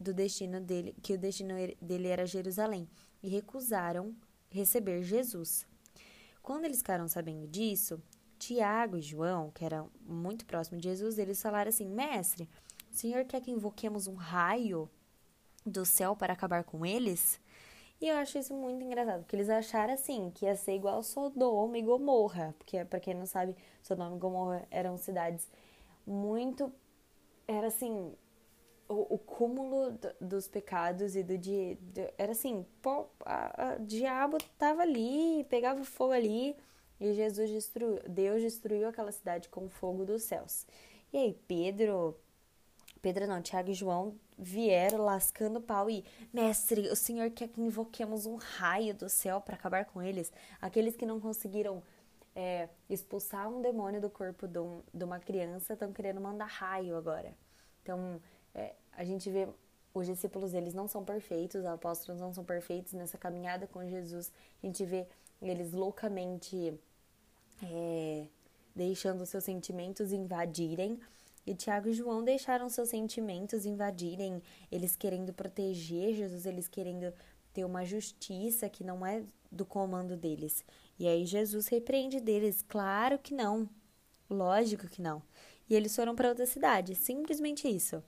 do 0.00 0.14
destino 0.14 0.60
dele, 0.60 0.94
que 1.02 1.14
o 1.14 1.18
destino 1.18 1.54
dele 1.80 2.08
era 2.08 2.26
Jerusalém, 2.26 2.88
e 3.22 3.28
recusaram 3.28 4.14
receber 4.50 5.02
Jesus. 5.02 5.66
Quando 6.42 6.64
eles 6.64 6.78
ficaram 6.78 7.08
sabendo 7.08 7.46
disso, 7.46 8.00
Tiago 8.38 8.96
e 8.96 9.02
João, 9.02 9.50
que 9.50 9.64
eram 9.64 9.90
muito 10.00 10.46
próximos 10.46 10.80
de 10.80 10.88
Jesus, 10.88 11.18
eles 11.18 11.42
falaram 11.42 11.68
assim: 11.68 11.88
Mestre, 11.88 12.48
o 12.90 12.94
senhor 12.94 13.24
quer 13.24 13.40
que 13.40 13.50
invoquemos 13.50 14.06
um 14.06 14.14
raio 14.14 14.88
do 15.66 15.84
céu 15.84 16.16
para 16.16 16.32
acabar 16.32 16.64
com 16.64 16.86
eles? 16.86 17.40
E 18.00 18.06
eu 18.06 18.16
acho 18.16 18.38
isso 18.38 18.54
muito 18.54 18.84
engraçado, 18.84 19.22
porque 19.22 19.34
eles 19.34 19.50
acharam 19.50 19.92
assim, 19.92 20.30
que 20.32 20.44
ia 20.44 20.54
ser 20.54 20.76
igual 20.76 21.02
Sodoma 21.02 21.76
e 21.76 21.82
Gomorra, 21.82 22.54
porque 22.56 22.84
para 22.84 23.00
quem 23.00 23.12
não 23.12 23.26
sabe, 23.26 23.56
Sodoma 23.82 24.14
e 24.14 24.18
Gomorra 24.20 24.66
eram 24.70 24.96
cidades 24.96 25.50
muito 26.06 26.72
era 27.48 27.68
assim, 27.68 28.14
o, 28.88 29.14
o 29.14 29.18
cúmulo 29.18 29.92
do, 29.92 30.14
dos 30.20 30.48
pecados 30.48 31.14
e 31.14 31.22
do 31.22 31.36
de, 31.36 31.74
de 31.76 32.12
era 32.16 32.32
assim, 32.32 32.64
pô, 32.80 33.06
a, 33.24 33.72
a, 33.72 33.76
diabo 33.76 34.38
tava 34.58 34.82
ali, 34.82 35.44
pegava 35.50 35.84
fogo 35.84 36.12
ali, 36.12 36.56
e 36.98 37.12
Jesus 37.12 37.50
destruiu, 37.50 38.00
Deus 38.08 38.42
destruiu 38.42 38.88
aquela 38.88 39.12
cidade 39.12 39.48
com 39.48 39.66
o 39.66 39.68
fogo 39.68 40.04
dos 40.04 40.22
céus. 40.22 40.66
E 41.12 41.18
aí 41.18 41.38
Pedro, 41.46 42.16
Pedro 43.02 43.26
não, 43.26 43.42
Tiago 43.42 43.70
e 43.70 43.74
João 43.74 44.14
vieram 44.38 45.04
lascando 45.04 45.58
o 45.58 45.62
pau 45.62 45.90
e, 45.90 46.04
mestre, 46.32 46.88
o 46.88 46.96
Senhor 46.96 47.30
quer 47.30 47.48
que 47.48 47.60
invoquemos 47.60 48.24
um 48.24 48.36
raio 48.36 48.94
do 48.94 49.08
céu 49.08 49.40
para 49.40 49.54
acabar 49.54 49.84
com 49.84 50.02
eles, 50.02 50.32
aqueles 50.60 50.96
que 50.96 51.04
não 51.04 51.20
conseguiram 51.20 51.82
é, 52.34 52.68
expulsar 52.88 53.48
um 53.48 53.60
demônio 53.60 54.00
do 54.00 54.08
corpo 54.08 54.46
de, 54.46 54.60
um, 54.60 54.80
de 54.94 55.04
uma 55.04 55.18
criança 55.18 55.74
estão 55.74 55.92
querendo 55.92 56.20
mandar 56.20 56.46
raio 56.46 56.96
agora. 56.96 57.34
Então, 57.82 58.20
é, 58.58 58.74
a 58.92 59.04
gente 59.04 59.30
vê 59.30 59.48
os 59.94 60.06
discípulos, 60.06 60.54
eles 60.54 60.74
não 60.74 60.86
são 60.86 61.04
perfeitos, 61.04 61.60
os 61.60 61.66
apóstolos 61.66 62.20
não 62.20 62.32
são 62.32 62.44
perfeitos 62.44 62.92
nessa 62.92 63.16
caminhada 63.16 63.66
com 63.66 63.86
Jesus. 63.88 64.32
A 64.62 64.66
gente 64.66 64.84
vê 64.84 65.06
eles 65.40 65.72
loucamente 65.72 66.78
é, 67.62 68.26
deixando 68.74 69.24
seus 69.24 69.44
sentimentos 69.44 70.12
invadirem. 70.12 70.98
E 71.46 71.54
Tiago 71.54 71.88
e 71.88 71.94
João 71.94 72.22
deixaram 72.22 72.68
seus 72.68 72.90
sentimentos 72.90 73.64
invadirem, 73.64 74.42
eles 74.70 74.94
querendo 74.94 75.32
proteger 75.32 76.14
Jesus, 76.14 76.44
eles 76.44 76.68
querendo 76.68 77.12
ter 77.54 77.64
uma 77.64 77.84
justiça 77.84 78.68
que 78.68 78.84
não 78.84 79.06
é 79.06 79.22
do 79.50 79.64
comando 79.64 80.14
deles. 80.14 80.62
E 80.98 81.08
aí 81.08 81.24
Jesus 81.24 81.66
repreende 81.68 82.20
deles, 82.20 82.62
claro 82.68 83.18
que 83.18 83.32
não, 83.32 83.66
lógico 84.28 84.86
que 84.88 85.00
não. 85.00 85.22
E 85.70 85.74
eles 85.74 85.96
foram 85.96 86.14
para 86.14 86.28
outra 86.28 86.44
cidade, 86.44 86.94
simplesmente 86.94 87.66
isso. 87.66 88.02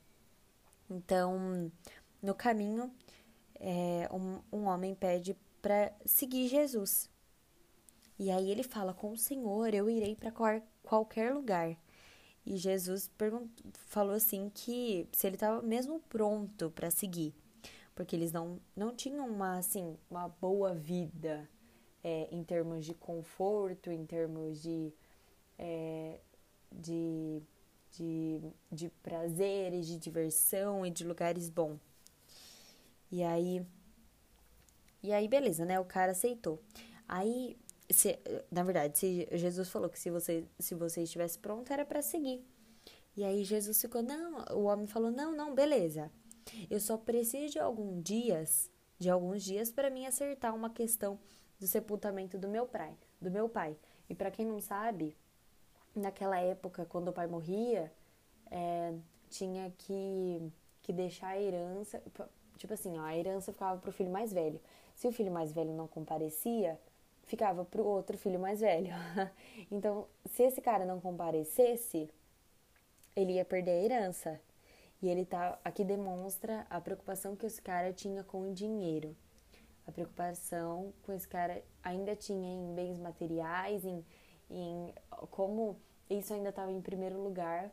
Então, 0.90 1.70
no 2.20 2.34
caminho, 2.34 2.92
é, 3.58 4.08
um, 4.12 4.40
um 4.52 4.64
homem 4.66 4.94
pede 4.94 5.36
para 5.62 5.92
seguir 6.04 6.48
Jesus. 6.48 7.08
E 8.18 8.30
aí 8.30 8.50
ele 8.50 8.62
fala: 8.62 8.92
Com 8.92 9.12
o 9.12 9.18
Senhor 9.18 9.72
eu 9.72 9.88
irei 9.88 10.16
para 10.16 10.32
qualquer 10.82 11.32
lugar. 11.32 11.76
E 12.44 12.56
Jesus 12.56 13.10
falou 13.86 14.14
assim 14.14 14.50
que 14.52 15.08
se 15.12 15.26
ele 15.26 15.36
estava 15.36 15.62
mesmo 15.62 16.00
pronto 16.08 16.70
para 16.70 16.90
seguir, 16.90 17.34
porque 17.94 18.16
eles 18.16 18.32
não, 18.32 18.58
não 18.74 18.94
tinham 18.94 19.28
uma 19.28 19.58
assim 19.58 19.96
uma 20.10 20.28
boa 20.28 20.74
vida 20.74 21.48
é, 22.02 22.28
em 22.30 22.42
termos 22.42 22.84
de 22.84 22.94
conforto, 22.94 23.90
em 23.90 24.04
termos 24.06 24.62
de, 24.62 24.92
é, 25.58 26.20
de, 26.72 27.42
de, 27.92 28.40
de 28.70 28.88
prazeres, 29.02 29.86
de 29.86 29.98
diversão 29.98 30.84
e 30.84 30.90
de 30.90 31.04
lugares 31.04 31.48
bons. 31.48 31.78
E 33.10 33.22
aí, 33.22 33.64
e 35.02 35.12
aí 35.12 35.28
beleza, 35.28 35.64
né? 35.64 35.78
O 35.80 35.84
cara 35.84 36.12
aceitou. 36.12 36.62
Aí 37.08 37.56
se, 37.90 38.18
na 38.50 38.62
verdade, 38.62 38.98
se 38.98 39.28
Jesus 39.32 39.68
falou 39.68 39.88
que 39.90 39.98
se 39.98 40.10
você, 40.10 40.44
se 40.58 40.74
você 40.74 41.02
estivesse 41.02 41.38
pronto, 41.38 41.72
era 41.72 41.84
para 41.84 42.02
seguir. 42.02 42.44
E 43.16 43.24
aí 43.24 43.44
Jesus 43.44 43.80
ficou, 43.80 44.02
não, 44.02 44.44
o 44.56 44.64
homem 44.64 44.86
falou, 44.86 45.10
não, 45.10 45.32
não, 45.32 45.54
beleza. 45.54 46.10
Eu 46.70 46.80
só 46.80 46.96
preciso 46.96 47.52
de 47.52 47.58
alguns 47.58 48.02
dias, 48.02 48.70
de 48.98 49.10
alguns 49.10 49.42
dias 49.42 49.70
para 49.70 49.90
mim 49.90 50.06
acertar 50.06 50.54
uma 50.54 50.70
questão 50.70 51.18
do 51.58 51.66
sepultamento 51.66 52.38
do 52.38 52.48
meu 52.48 52.66
pai, 52.66 52.96
do 53.20 53.30
meu 53.30 53.48
pai. 53.48 53.76
E 54.08 54.14
para 54.14 54.30
quem 54.30 54.46
não 54.46 54.60
sabe, 54.60 55.16
naquela 55.94 56.38
época, 56.40 56.86
quando 56.86 57.08
o 57.08 57.12
pai 57.12 57.26
morria, 57.26 57.92
é, 58.50 58.94
tinha 59.28 59.72
que, 59.78 60.52
que 60.82 60.92
deixar 60.92 61.28
a 61.28 61.40
herança, 61.40 62.02
tipo 62.56 62.74
assim, 62.74 62.98
ó, 62.98 63.02
a 63.02 63.16
herança 63.16 63.52
ficava 63.52 63.80
pro 63.80 63.92
filho 63.92 64.10
mais 64.10 64.32
velho. 64.32 64.60
Se 64.94 65.06
o 65.08 65.12
filho 65.12 65.32
mais 65.32 65.52
velho 65.52 65.72
não 65.72 65.88
comparecia, 65.88 66.78
ficava 67.24 67.64
pro 67.64 67.84
outro 67.84 68.18
filho 68.18 68.38
mais 68.38 68.60
velho. 68.60 68.92
então, 69.70 70.06
se 70.26 70.42
esse 70.42 70.60
cara 70.60 70.84
não 70.84 71.00
comparecesse, 71.00 72.10
ele 73.14 73.34
ia 73.34 73.44
perder 73.44 73.70
a 73.70 73.84
herança. 73.84 74.40
E 75.02 75.08
ele 75.08 75.24
tá 75.24 75.58
aqui 75.64 75.82
demonstra 75.82 76.66
a 76.68 76.80
preocupação 76.80 77.34
que 77.34 77.46
esse 77.46 77.62
cara 77.62 77.92
tinha 77.92 78.22
com 78.22 78.50
o 78.50 78.54
dinheiro. 78.54 79.16
A 79.86 79.92
preocupação 79.92 80.92
com 81.02 81.12
esse 81.12 81.26
cara 81.26 81.62
ainda 81.82 82.14
tinha 82.14 82.52
em 82.52 82.74
bens 82.74 82.98
materiais, 82.98 83.84
em, 83.84 84.04
em 84.50 84.92
como 85.30 85.76
isso 86.08 86.34
ainda 86.34 86.48
estava 86.48 86.72
em 86.72 86.80
primeiro 86.80 87.22
lugar 87.22 87.70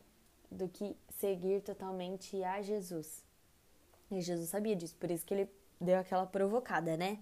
do 0.51 0.69
que 0.69 0.95
seguir 1.17 1.61
totalmente 1.61 2.43
a 2.43 2.61
Jesus. 2.61 3.23
E 4.11 4.21
Jesus 4.21 4.49
sabia 4.49 4.75
disso, 4.75 4.95
por 4.95 5.11
isso 5.11 5.25
que 5.25 5.33
ele 5.33 5.49
deu 5.81 5.97
aquela 5.99 6.25
provocada, 6.25 6.95
né? 6.95 7.19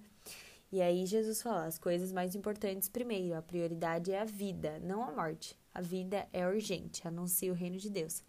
E 0.71 0.81
aí 0.81 1.05
Jesus 1.05 1.41
fala 1.41 1.65
as 1.65 1.77
coisas 1.77 2.11
mais 2.11 2.35
importantes 2.35 2.89
primeiro, 2.89 3.35
a 3.35 3.41
prioridade 3.41 4.11
é 4.11 4.19
a 4.19 4.25
vida, 4.25 4.79
não 4.83 5.03
a 5.03 5.11
morte. 5.11 5.57
A 5.73 5.81
vida 5.81 6.27
é 6.31 6.47
urgente, 6.47 7.07
anuncia 7.07 7.51
o 7.51 7.55
reino 7.55 7.77
de 7.77 7.89
Deus. 7.89 8.23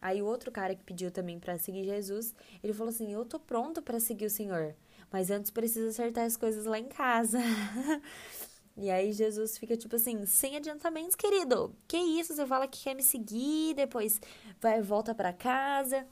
Aí 0.00 0.22
o 0.22 0.26
outro 0.26 0.50
cara 0.50 0.74
que 0.74 0.82
pediu 0.82 1.10
também 1.10 1.38
para 1.38 1.58
seguir 1.58 1.84
Jesus, 1.84 2.34
ele 2.62 2.72
falou 2.72 2.90
assim: 2.90 3.12
"Eu 3.12 3.24
tô 3.24 3.38
pronto 3.38 3.82
para 3.82 3.98
seguir 3.98 4.26
o 4.26 4.30
Senhor, 4.30 4.74
mas 5.10 5.30
antes 5.30 5.50
preciso 5.50 5.88
acertar 5.88 6.24
as 6.24 6.36
coisas 6.36 6.66
lá 6.66 6.78
em 6.78 6.88
casa". 6.88 7.38
e 8.80 8.90
aí 8.90 9.12
Jesus 9.12 9.58
fica 9.58 9.76
tipo 9.76 9.96
assim, 9.96 10.24
sem 10.24 10.56
adiantamentos, 10.56 11.16
querido. 11.16 11.74
Que 11.88 11.96
isso? 11.96 12.34
Você 12.34 12.46
fala 12.46 12.68
que 12.68 12.82
quer 12.84 12.94
me 12.94 13.02
seguir, 13.02 13.74
depois 13.74 14.20
vai 14.60 14.80
volta 14.80 15.14
para 15.14 15.32
casa. 15.32 16.06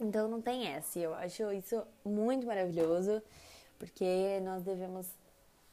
Então 0.00 0.28
não 0.28 0.42
tem 0.42 0.66
essa. 0.66 0.98
Eu 0.98 1.14
acho 1.14 1.52
isso 1.52 1.80
muito 2.04 2.44
maravilhoso 2.44 3.22
porque 3.78 4.40
nós 4.40 4.62
devemos 4.64 5.06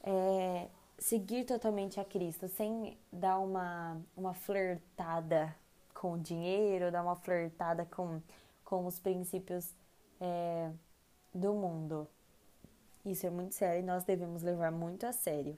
é, 0.03 0.67
seguir 0.99 1.45
totalmente 1.45 1.99
a 1.99 2.05
Cristo, 2.05 2.47
sem 2.47 2.97
dar 3.11 3.39
uma, 3.39 3.99
uma 4.15 4.33
flertada 4.33 5.55
com 5.95 6.13
o 6.13 6.19
dinheiro, 6.19 6.91
dar 6.91 7.01
uma 7.01 7.15
flertada 7.15 7.85
com, 7.85 8.21
com 8.63 8.85
os 8.85 8.99
princípios 8.99 9.73
é, 10.21 10.71
do 11.33 11.53
mundo. 11.53 12.07
Isso 13.05 13.25
é 13.25 13.29
muito 13.29 13.55
sério 13.55 13.81
e 13.81 13.85
nós 13.85 14.03
devemos 14.03 14.43
levar 14.43 14.71
muito 14.71 15.05
a 15.05 15.11
sério. 15.11 15.57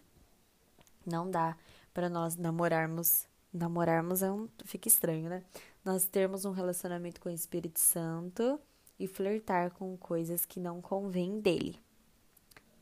Não 1.05 1.29
dá 1.29 1.57
para 1.93 2.09
nós 2.09 2.35
namorarmos. 2.35 3.27
Namorarmos 3.53 4.21
é 4.21 4.31
um, 4.31 4.47
fica 4.63 4.87
estranho, 4.87 5.29
né? 5.29 5.43
Nós 5.83 6.05
termos 6.05 6.45
um 6.45 6.51
relacionamento 6.51 7.19
com 7.19 7.29
o 7.29 7.33
Espírito 7.33 7.79
Santo 7.79 8.59
e 8.97 9.07
flertar 9.07 9.71
com 9.71 9.97
coisas 9.97 10.45
que 10.45 10.59
não 10.59 10.81
convêm 10.81 11.39
dele 11.41 11.79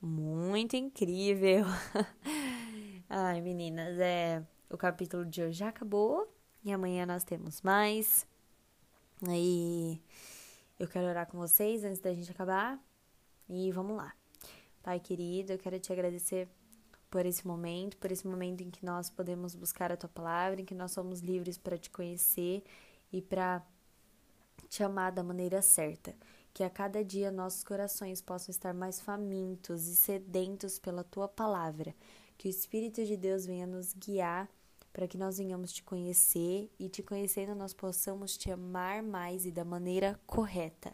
muito 0.01 0.75
incrível. 0.75 1.65
Ai, 3.09 3.41
meninas, 3.41 3.99
é 3.99 4.43
o 4.69 4.77
capítulo 4.77 5.25
de 5.25 5.41
hoje 5.41 5.59
já 5.59 5.69
acabou 5.69 6.31
e 6.63 6.71
amanhã 6.71 7.05
nós 7.05 7.23
temos 7.23 7.61
mais. 7.61 8.25
Aí 9.27 10.01
eu 10.79 10.87
quero 10.87 11.07
orar 11.07 11.27
com 11.27 11.37
vocês 11.37 11.83
antes 11.83 11.99
da 11.99 12.13
gente 12.13 12.31
acabar. 12.31 12.79
E 13.49 13.71
vamos 13.71 13.97
lá. 13.97 14.13
Pai 14.81 14.99
querido, 14.99 15.53
eu 15.53 15.57
quero 15.57 15.79
te 15.79 15.91
agradecer 15.91 16.47
por 17.09 17.25
esse 17.25 17.45
momento, 17.45 17.97
por 17.97 18.11
esse 18.11 18.27
momento 18.27 18.61
em 18.61 18.69
que 18.69 18.85
nós 18.85 19.09
podemos 19.09 19.55
buscar 19.55 19.91
a 19.91 19.97
tua 19.97 20.09
palavra, 20.09 20.61
em 20.61 20.65
que 20.65 20.75
nós 20.75 20.91
somos 20.91 21.21
livres 21.21 21.57
para 21.57 21.77
te 21.77 21.89
conhecer 21.89 22.63
e 23.11 23.21
para 23.21 23.65
te 24.69 24.83
amar 24.83 25.11
da 25.11 25.23
maneira 25.23 25.61
certa 25.61 26.15
que 26.53 26.63
a 26.63 26.69
cada 26.69 27.03
dia 27.03 27.31
nossos 27.31 27.63
corações 27.63 28.21
possam 28.21 28.51
estar 28.51 28.73
mais 28.73 28.99
famintos 28.99 29.87
e 29.87 29.95
sedentos 29.95 30.79
pela 30.79 31.03
tua 31.03 31.27
palavra, 31.27 31.95
que 32.37 32.47
o 32.47 32.49
Espírito 32.49 33.05
de 33.05 33.15
Deus 33.15 33.45
venha 33.45 33.67
nos 33.67 33.93
guiar 33.93 34.49
para 34.91 35.07
que 35.07 35.17
nós 35.17 35.37
venhamos 35.37 35.71
te 35.71 35.83
conhecer 35.83 36.69
e 36.79 36.89
te 36.89 37.03
conhecendo 37.03 37.55
nós 37.55 37.73
possamos 37.73 38.35
te 38.37 38.51
amar 38.51 39.03
mais 39.03 39.45
e 39.45 39.51
da 39.51 39.63
maneira 39.63 40.19
correta. 40.25 40.93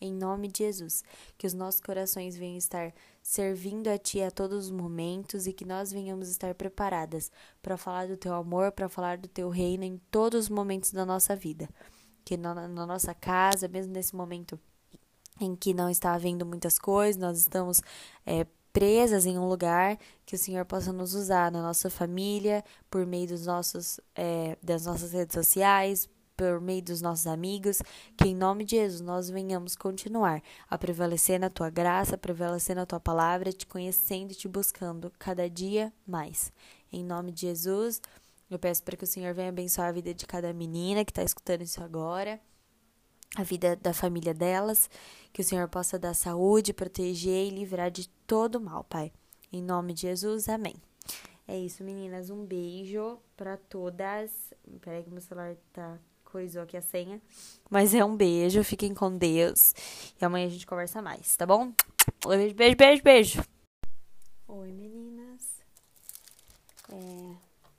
Em 0.00 0.12
nome 0.12 0.48
de 0.48 0.58
Jesus, 0.58 1.02
que 1.38 1.46
os 1.46 1.54
nossos 1.54 1.80
corações 1.80 2.36
venham 2.36 2.58
estar 2.58 2.92
servindo 3.22 3.88
a 3.88 3.96
Ti 3.96 4.22
a 4.22 4.30
todos 4.30 4.66
os 4.66 4.70
momentos 4.70 5.46
e 5.46 5.52
que 5.52 5.64
nós 5.64 5.90
venhamos 5.90 6.28
estar 6.28 6.54
preparadas 6.54 7.30
para 7.62 7.76
falar 7.76 8.06
do 8.08 8.16
Teu 8.16 8.34
amor, 8.34 8.72
para 8.72 8.88
falar 8.88 9.18
do 9.18 9.28
Teu 9.28 9.48
reino 9.48 9.84
em 9.84 9.98
todos 10.10 10.44
os 10.44 10.48
momentos 10.48 10.92
da 10.92 11.06
nossa 11.06 11.34
vida. 11.34 11.68
Que 12.24 12.36
na, 12.36 12.68
na 12.68 12.86
nossa 12.86 13.14
casa, 13.14 13.68
mesmo 13.68 13.92
nesse 13.92 14.14
momento 14.14 14.58
em 15.40 15.54
que 15.56 15.74
não 15.74 15.90
está 15.90 16.14
havendo 16.14 16.46
muitas 16.46 16.78
coisas, 16.78 17.20
nós 17.20 17.38
estamos 17.38 17.82
é, 18.24 18.46
presas 18.72 19.24
em 19.24 19.38
um 19.38 19.48
lugar 19.48 19.96
que 20.26 20.34
o 20.34 20.38
Senhor 20.38 20.64
possa 20.64 20.92
nos 20.92 21.14
usar 21.14 21.50
na 21.50 21.62
nossa 21.62 21.88
família, 21.88 22.64
por 22.90 23.06
meio 23.06 23.28
dos 23.28 23.46
nossos, 23.46 24.00
é, 24.14 24.58
das 24.62 24.84
nossas 24.84 25.12
redes 25.12 25.34
sociais, 25.34 26.08
por 26.36 26.60
meio 26.60 26.82
dos 26.82 27.00
nossos 27.00 27.26
amigos, 27.26 27.80
que 28.16 28.28
em 28.28 28.34
nome 28.34 28.64
de 28.64 28.76
Jesus 28.76 29.00
nós 29.00 29.30
venhamos 29.30 29.76
continuar 29.76 30.42
a 30.68 30.76
prevalecer 30.76 31.38
na 31.38 31.50
tua 31.50 31.70
graça, 31.70 32.18
prevalecer 32.18 32.76
na 32.76 32.86
tua 32.86 33.00
palavra, 33.00 33.52
te 33.52 33.66
conhecendo 33.66 34.32
e 34.32 34.34
te 34.34 34.48
buscando 34.48 35.12
cada 35.18 35.48
dia 35.48 35.92
mais. 36.06 36.52
Em 36.92 37.04
nome 37.04 37.32
de 37.32 37.42
Jesus, 37.42 38.00
eu 38.50 38.58
peço 38.58 38.82
para 38.82 38.96
que 38.96 39.04
o 39.04 39.06
Senhor 39.06 39.34
venha 39.34 39.48
abençoar 39.48 39.88
a 39.88 39.92
vida 39.92 40.12
de 40.12 40.26
cada 40.26 40.52
menina 40.52 41.04
que 41.04 41.10
está 41.10 41.22
escutando 41.22 41.62
isso 41.62 41.82
agora 41.82 42.40
a 43.36 43.42
vida 43.42 43.76
da 43.76 43.92
família 43.92 44.32
delas, 44.32 44.88
que 45.32 45.40
o 45.40 45.44
Senhor 45.44 45.68
possa 45.68 45.98
dar 45.98 46.14
saúde, 46.14 46.72
proteger 46.72 47.48
e 47.48 47.50
livrar 47.50 47.90
de 47.90 48.08
todo 48.26 48.60
mal, 48.60 48.84
Pai. 48.84 49.12
Em 49.52 49.62
nome 49.62 49.92
de 49.92 50.02
Jesus, 50.02 50.48
amém. 50.48 50.76
É 51.46 51.58
isso, 51.58 51.84
meninas. 51.84 52.30
Um 52.30 52.44
beijo 52.44 53.18
para 53.36 53.56
todas. 53.56 54.52
Peraí 54.80 55.02
que 55.02 55.10
meu 55.10 55.20
celular 55.20 55.56
tá 55.72 55.98
coisou 56.34 56.62
aqui 56.62 56.76
a 56.76 56.82
senha. 56.82 57.22
Mas 57.70 57.94
é 57.94 58.04
um 58.04 58.16
beijo, 58.16 58.64
fiquem 58.64 58.92
com 58.92 59.16
Deus. 59.16 59.72
E 60.20 60.24
amanhã 60.24 60.46
a 60.46 60.50
gente 60.50 60.66
conversa 60.66 61.00
mais, 61.00 61.36
tá 61.36 61.46
bom? 61.46 61.72
Beijo, 62.26 62.56
beijo, 62.56 62.76
beijo, 62.76 63.02
beijo. 63.04 63.42
Oi, 64.48 64.72
meninas. 64.72 65.62
É, 66.92 67.36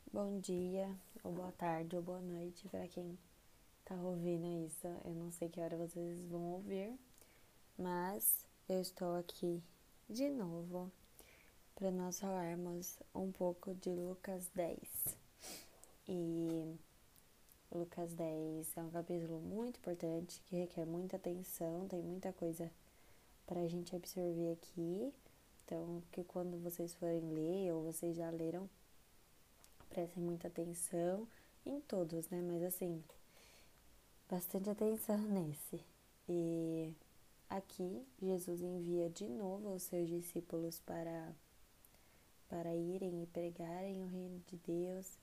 bom 0.10 0.40
dia, 0.40 0.90
ou 1.22 1.34
boa 1.34 1.52
tarde, 1.52 1.98
ou 1.98 2.02
boa 2.02 2.22
noite 2.22 2.66
para 2.70 2.88
quem 2.88 3.20
tá 3.84 3.94
ouvindo 3.96 4.66
isso. 4.66 4.88
Eu 5.04 5.14
não 5.16 5.30
sei 5.34 5.50
que 5.50 5.60
hora 5.60 5.76
vocês 5.76 6.18
vão 6.30 6.54
ouvir, 6.54 6.98
mas 7.78 8.46
eu 8.70 8.80
estou 8.80 9.18
aqui 9.18 9.62
de 10.10 10.30
novo 10.30 10.90
para 11.76 11.92
nós 11.92 12.22
falarmos 12.22 13.00
um 13.14 13.34
pouco 13.34 13.76
de 13.76 13.90
Lucas 13.90 14.50
10. 14.56 14.80
E 16.08 16.74
Lucas 17.72 18.14
10 18.14 18.78
é 18.78 18.82
um 18.82 18.90
capítulo 18.90 19.40
muito 19.42 19.78
importante 19.78 20.42
que 20.46 20.56
requer 20.56 20.86
muita 20.86 21.18
atenção, 21.18 21.88
tem 21.88 22.02
muita 22.02 22.32
coisa 22.32 22.72
para 23.46 23.62
a 23.62 23.68
gente 23.68 23.96
absorver 23.96 24.54
aqui. 24.54 25.14
Então, 25.66 26.02
que 26.12 26.24
quando 26.24 26.62
vocês 26.62 26.94
forem 26.94 27.34
ler 27.34 27.74
ou 27.74 27.92
vocês 27.92 28.16
já 28.16 28.30
leram, 28.30 28.70
prestem 29.90 30.24
muita 30.24 30.48
atenção 30.48 31.28
em 31.66 31.82
todos, 31.82 32.30
né? 32.30 32.42
Mas 32.42 32.64
assim, 32.64 33.04
bastante 34.30 34.70
atenção 34.70 35.18
nesse. 35.26 35.84
E 36.30 36.94
aqui 37.50 38.06
Jesus 38.22 38.62
envia 38.62 39.10
de 39.10 39.28
novo 39.28 39.74
os 39.74 39.84
seus 39.84 40.08
discípulos 40.08 40.80
para 40.80 41.34
para 42.48 42.76
irem 42.76 43.24
e 43.24 43.26
pregarem 43.26 44.04
o 44.04 44.08
reino 44.08 44.40
de 44.48 44.56
Deus 44.58 45.18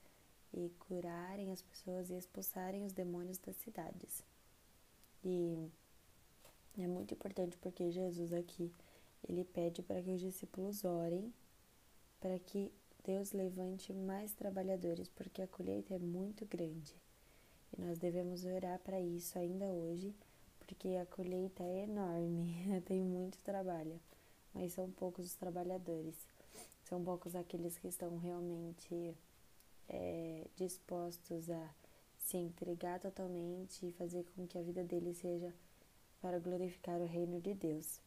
e 0.52 0.70
curarem 0.78 1.52
as 1.52 1.62
pessoas 1.62 2.10
e 2.10 2.14
expulsarem 2.14 2.84
os 2.84 2.92
demônios 2.92 3.38
das 3.38 3.56
cidades. 3.56 4.22
E 5.24 5.70
é 6.78 6.86
muito 6.86 7.14
importante 7.14 7.56
porque 7.58 7.90
Jesus 7.90 8.32
aqui 8.32 8.72
ele 9.28 9.44
pede 9.44 9.82
para 9.82 10.02
que 10.02 10.10
os 10.10 10.20
discípulos 10.20 10.84
orem 10.84 11.32
para 12.22 12.38
que 12.38 12.72
Deus 13.04 13.32
levante 13.32 13.92
mais 13.92 14.32
trabalhadores, 14.32 15.08
porque 15.08 15.42
a 15.42 15.48
colheita 15.48 15.92
é 15.92 15.98
muito 15.98 16.46
grande. 16.46 16.94
E 17.76 17.80
nós 17.80 17.98
devemos 17.98 18.44
orar 18.44 18.78
para 18.78 19.00
isso 19.00 19.36
ainda 19.36 19.64
hoje, 19.64 20.14
porque 20.60 20.90
a 20.90 21.06
colheita 21.06 21.64
é 21.64 21.82
enorme, 21.82 22.54
tem 22.86 23.02
muito 23.02 23.42
trabalho, 23.42 24.00
mas 24.54 24.72
são 24.72 24.88
poucos 24.92 25.26
os 25.26 25.34
trabalhadores. 25.34 26.14
São 26.84 27.02
poucos 27.02 27.34
aqueles 27.34 27.76
que 27.76 27.88
estão 27.88 28.16
realmente 28.18 29.16
é, 29.92 30.46
dispostos 30.56 31.50
a 31.50 31.74
se 32.18 32.36
entregar 32.36 32.98
totalmente 32.98 33.86
e 33.86 33.92
fazer 33.92 34.24
com 34.34 34.46
que 34.46 34.58
a 34.58 34.62
vida 34.62 34.82
deles 34.82 35.18
seja 35.18 35.52
para 36.20 36.38
glorificar 36.38 37.00
o 37.00 37.06
reino 37.06 37.40
de 37.40 37.52
Deus. 37.52 38.00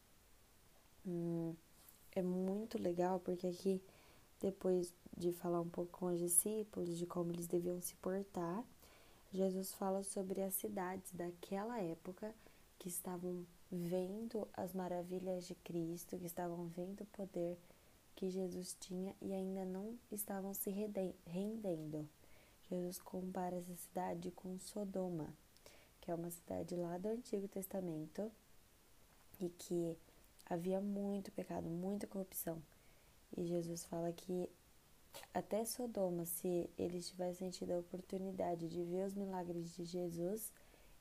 Hum, 1.06 1.54
é 2.12 2.22
muito 2.22 2.82
legal 2.82 3.20
porque 3.20 3.46
aqui, 3.46 3.80
depois 4.40 4.92
de 5.16 5.32
falar 5.32 5.60
um 5.60 5.68
pouco 5.68 5.98
com 5.98 6.06
os 6.06 6.18
discípulos 6.18 6.98
de 6.98 7.06
como 7.06 7.30
eles 7.30 7.46
deviam 7.46 7.80
se 7.80 7.94
portar, 7.96 8.64
Jesus 9.32 9.72
fala 9.74 10.02
sobre 10.02 10.42
as 10.42 10.54
cidades 10.54 11.12
daquela 11.12 11.80
época 11.80 12.34
que 12.78 12.88
estavam 12.88 13.46
vendo 13.70 14.48
as 14.54 14.72
maravilhas 14.72 15.46
de 15.46 15.54
Cristo, 15.56 16.18
que 16.18 16.26
estavam 16.26 16.66
vendo 16.68 17.02
o 17.02 17.06
poder 17.06 17.58
que 18.16 18.30
Jesus 18.30 18.76
tinha 18.80 19.14
e 19.20 19.32
ainda 19.32 19.64
não 19.64 19.96
estavam 20.10 20.52
se 20.52 20.70
rendendo. 20.70 22.08
Jesus 22.68 22.98
compara 22.98 23.56
essa 23.56 23.76
cidade 23.76 24.30
com 24.32 24.58
Sodoma, 24.58 25.32
que 26.00 26.10
é 26.10 26.14
uma 26.14 26.30
cidade 26.30 26.74
lá 26.74 26.98
do 26.98 27.08
Antigo 27.08 27.46
Testamento 27.46 28.32
e 29.38 29.48
que 29.50 29.96
havia 30.46 30.80
muito 30.80 31.30
pecado, 31.30 31.68
muita 31.68 32.06
corrupção. 32.06 32.60
E 33.36 33.44
Jesus 33.44 33.84
fala 33.84 34.12
que 34.12 34.48
até 35.32 35.64
Sodoma, 35.64 36.24
se 36.24 36.68
eles 36.78 37.08
tivessem 37.08 37.50
tido 37.50 37.72
a 37.72 37.78
oportunidade 37.78 38.68
de 38.68 38.82
ver 38.82 39.06
os 39.06 39.14
milagres 39.14 39.74
de 39.76 39.84
Jesus, 39.84 40.50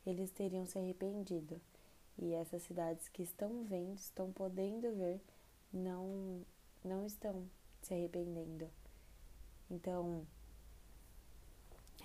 eles 0.06 0.32
teriam 0.32 0.66
se 0.66 0.78
arrependido. 0.78 1.60
E 2.18 2.34
essas 2.34 2.62
cidades 2.64 3.10
que 3.10 3.24
estão 3.24 3.64
vendo, 3.64 3.96
estão 3.96 4.32
podendo 4.32 4.94
ver, 4.96 5.20
não, 5.74 6.46
não 6.86 7.06
estão 7.06 7.50
se 7.82 7.94
arrependendo. 7.94 8.70
Então, 9.70 10.26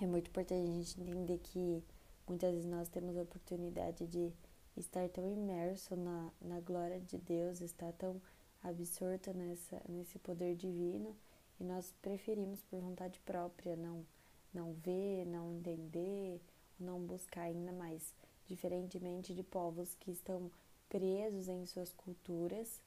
é 0.01 0.07
muito 0.07 0.29
importante 0.29 0.63
a 0.63 0.73
gente 0.73 0.99
entender 0.99 1.37
que 1.37 1.83
muitas 2.27 2.51
vezes 2.51 2.69
nós 2.69 2.89
temos 2.89 3.15
a 3.15 3.21
oportunidade 3.21 4.07
de 4.07 4.33
estar 4.75 5.07
tão 5.09 5.29
imerso 5.31 5.95
na, 5.95 6.31
na 6.41 6.59
glória 6.59 6.99
de 6.99 7.17
Deus, 7.17 7.61
estar 7.61 7.93
tão 7.93 8.21
absorto 8.63 9.33
nessa, 9.33 9.81
nesse 9.87 10.19
poder 10.19 10.55
divino 10.55 11.15
e 11.59 11.63
nós 11.63 11.93
preferimos 12.01 12.61
por 12.63 12.79
vontade 12.79 13.19
própria 13.19 13.75
não, 13.75 14.05
não 14.53 14.73
ver, 14.73 15.25
não 15.25 15.51
entender, 15.51 16.41
não 16.79 16.99
buscar 16.99 17.41
ainda 17.41 17.71
mais, 17.71 18.13
diferentemente 18.47 19.33
de 19.33 19.43
povos 19.43 19.95
que 19.95 20.11
estão 20.11 20.51
presos 20.89 21.47
em 21.47 21.65
suas 21.65 21.93
culturas. 21.93 22.81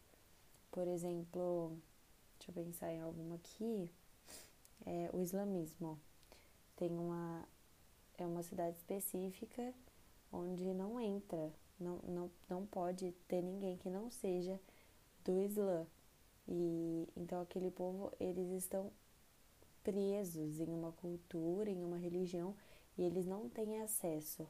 Por 0.75 0.89
exemplo, 0.89 1.79
deixa 2.37 2.51
eu 2.51 2.65
pensar 2.65 2.93
em 2.93 3.01
alguma 3.01 3.37
aqui, 3.37 3.89
é, 4.85 5.09
o 5.13 5.21
islamismo. 5.21 6.01
Tem 6.75 6.91
uma, 6.91 7.47
é 8.19 8.27
uma 8.27 8.43
cidade 8.43 8.77
específica 8.79 9.73
onde 10.33 10.65
não 10.75 10.99
entra 10.99 11.53
não, 11.79 12.01
não, 12.09 12.31
não 12.49 12.67
pode 12.67 13.13
ter 13.29 13.41
ninguém 13.41 13.77
que 13.77 13.89
não 13.89 14.11
seja 14.11 14.61
do 15.25 15.41
Islã. 15.41 15.87
E 16.49 17.09
então 17.17 17.41
aquele 17.41 17.71
povo, 17.71 18.13
eles 18.19 18.51
estão 18.51 18.91
presos 19.85 20.59
em 20.59 20.69
uma 20.69 20.91
cultura, 20.91 21.71
em 21.71 21.85
uma 21.85 21.99
religião, 21.99 22.53
e 22.99 23.03
eles 23.03 23.27
não 23.27 23.49
têm 23.49 23.81
acesso 23.81 24.45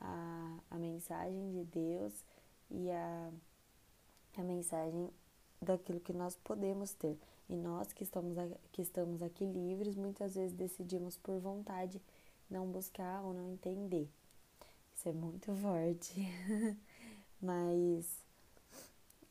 à, 0.00 0.58
à 0.70 0.78
mensagem 0.78 1.50
de 1.50 1.64
Deus 1.64 2.24
e 2.70 2.90
à, 2.90 3.30
à 4.38 4.42
mensagem 4.42 5.10
daquilo 5.62 6.00
que 6.00 6.12
nós 6.12 6.36
podemos 6.36 6.92
ter. 6.92 7.16
E 7.48 7.56
nós 7.56 7.92
que 7.92 8.02
estamos, 8.02 8.36
que 8.72 8.82
estamos 8.82 9.22
aqui 9.22 9.44
livres, 9.44 9.96
muitas 9.96 10.34
vezes 10.34 10.52
decidimos 10.52 11.16
por 11.16 11.38
vontade 11.38 12.00
não 12.50 12.66
buscar 12.66 13.22
ou 13.22 13.32
não 13.32 13.52
entender. 13.52 14.08
Isso 14.94 15.08
é 15.08 15.12
muito 15.12 15.54
forte. 15.54 16.14
Mas 17.40 18.06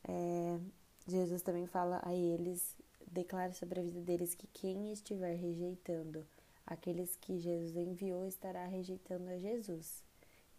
é, 0.03 0.59
Jesus 1.07 1.41
também 1.41 1.67
fala 1.67 2.01
a 2.03 2.13
eles, 2.13 2.75
declara 3.07 3.53
sobre 3.53 3.79
a 3.79 3.83
vida 3.83 4.01
deles 4.01 4.33
que 4.33 4.47
quem 4.47 4.91
estiver 4.91 5.35
rejeitando 5.35 6.25
aqueles 6.65 7.17
que 7.17 7.37
Jesus 7.39 7.75
enviou 7.75 8.25
estará 8.25 8.65
rejeitando 8.65 9.29
a 9.29 9.37
Jesus. 9.37 10.03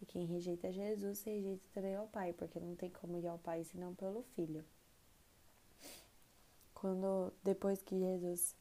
E 0.01 0.05
quem 0.05 0.25
rejeita 0.25 0.71
Jesus, 0.71 1.23
rejeita 1.23 1.63
também 1.73 1.95
ao 1.95 2.07
Pai, 2.07 2.33
porque 2.33 2.59
não 2.59 2.75
tem 2.75 2.89
como 2.89 3.17
ir 3.17 3.27
ao 3.27 3.39
Pai 3.39 3.63
senão 3.63 3.95
pelo 3.95 4.23
Filho. 4.35 4.63
Quando 6.83 7.31
depois 7.41 7.81
que 7.81 7.97
Jesus 7.97 8.53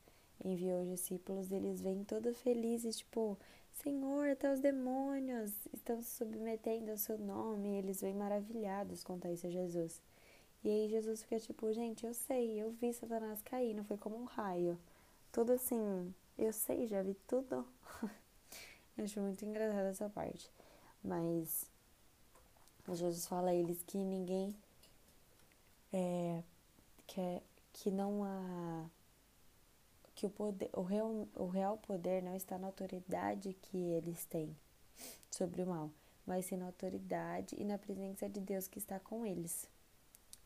enviou 0.45 0.83
os 0.83 0.89
discípulos, 0.89 1.51
eles 1.51 1.81
vêm 1.81 2.05
todos 2.05 2.41
felizes, 2.41 2.99
tipo, 2.99 3.37
Senhor, 3.73 4.29
até 4.29 4.53
os 4.53 4.61
demônios 4.61 5.51
estão 5.75 6.01
se 6.01 6.19
submetendo 6.19 6.93
ao 6.93 6.97
seu 6.97 7.19
nome. 7.19 7.79
Eles 7.79 8.01
vêm 8.01 8.15
maravilhados 8.15 9.03
contar 9.03 9.33
isso 9.33 9.49
a 9.49 9.51
Jesus. 9.51 10.01
E 10.63 10.71
aí 10.71 10.89
Jesus 10.89 11.25
fica 11.25 11.41
tipo, 11.41 11.73
gente, 11.73 12.07
eu 12.07 12.15
sei, 12.15 12.63
eu 12.63 12.71
vi 12.71 12.93
Satanás 12.93 13.43
cair, 13.43 13.75
não 13.75 13.83
foi 13.83 13.97
como 13.97 14.17
um 14.17 14.25
raio. 14.25 14.79
Tudo 15.33 15.55
assim, 15.55 16.15
eu 16.39 16.53
sei, 16.53 16.87
já 16.87 17.03
vi 17.03 17.15
tudo. 17.27 17.67
acho 19.03 19.21
muito 19.21 19.45
engraçada 19.45 19.89
essa 19.89 20.09
parte. 20.09 20.49
Mas 21.03 21.69
Jesus 22.87 23.27
fala 23.27 23.51
a 23.51 23.55
eles 23.55 23.83
que 23.83 23.99
ninguém 23.99 24.55
é, 25.93 26.41
que, 27.09 27.21
é, 27.21 27.43
que 27.73 27.91
não 27.91 28.25
há 28.25 28.87
que 30.15 30.27
o, 30.27 30.31
poder, 30.31 30.71
o, 30.75 30.83
real, 30.83 31.29
o 31.35 31.47
real 31.47 31.79
poder 31.79 32.23
não 32.23 32.37
está 32.37 32.59
na 32.59 32.67
autoridade 32.67 33.55
que 33.55 33.77
eles 33.77 34.25
têm 34.27 34.55
sobre 35.31 35.63
o 35.63 35.67
mal, 35.67 35.91
mas 36.27 36.47
sim 36.47 36.57
na 36.57 36.67
autoridade 36.67 37.57
e 37.59 37.65
na 37.65 37.79
presença 37.79 38.29
de 38.29 38.41
Deus 38.41 38.69
que 38.69 38.79
está 38.79 39.01
com 39.01 39.25
eles. 39.25 39.67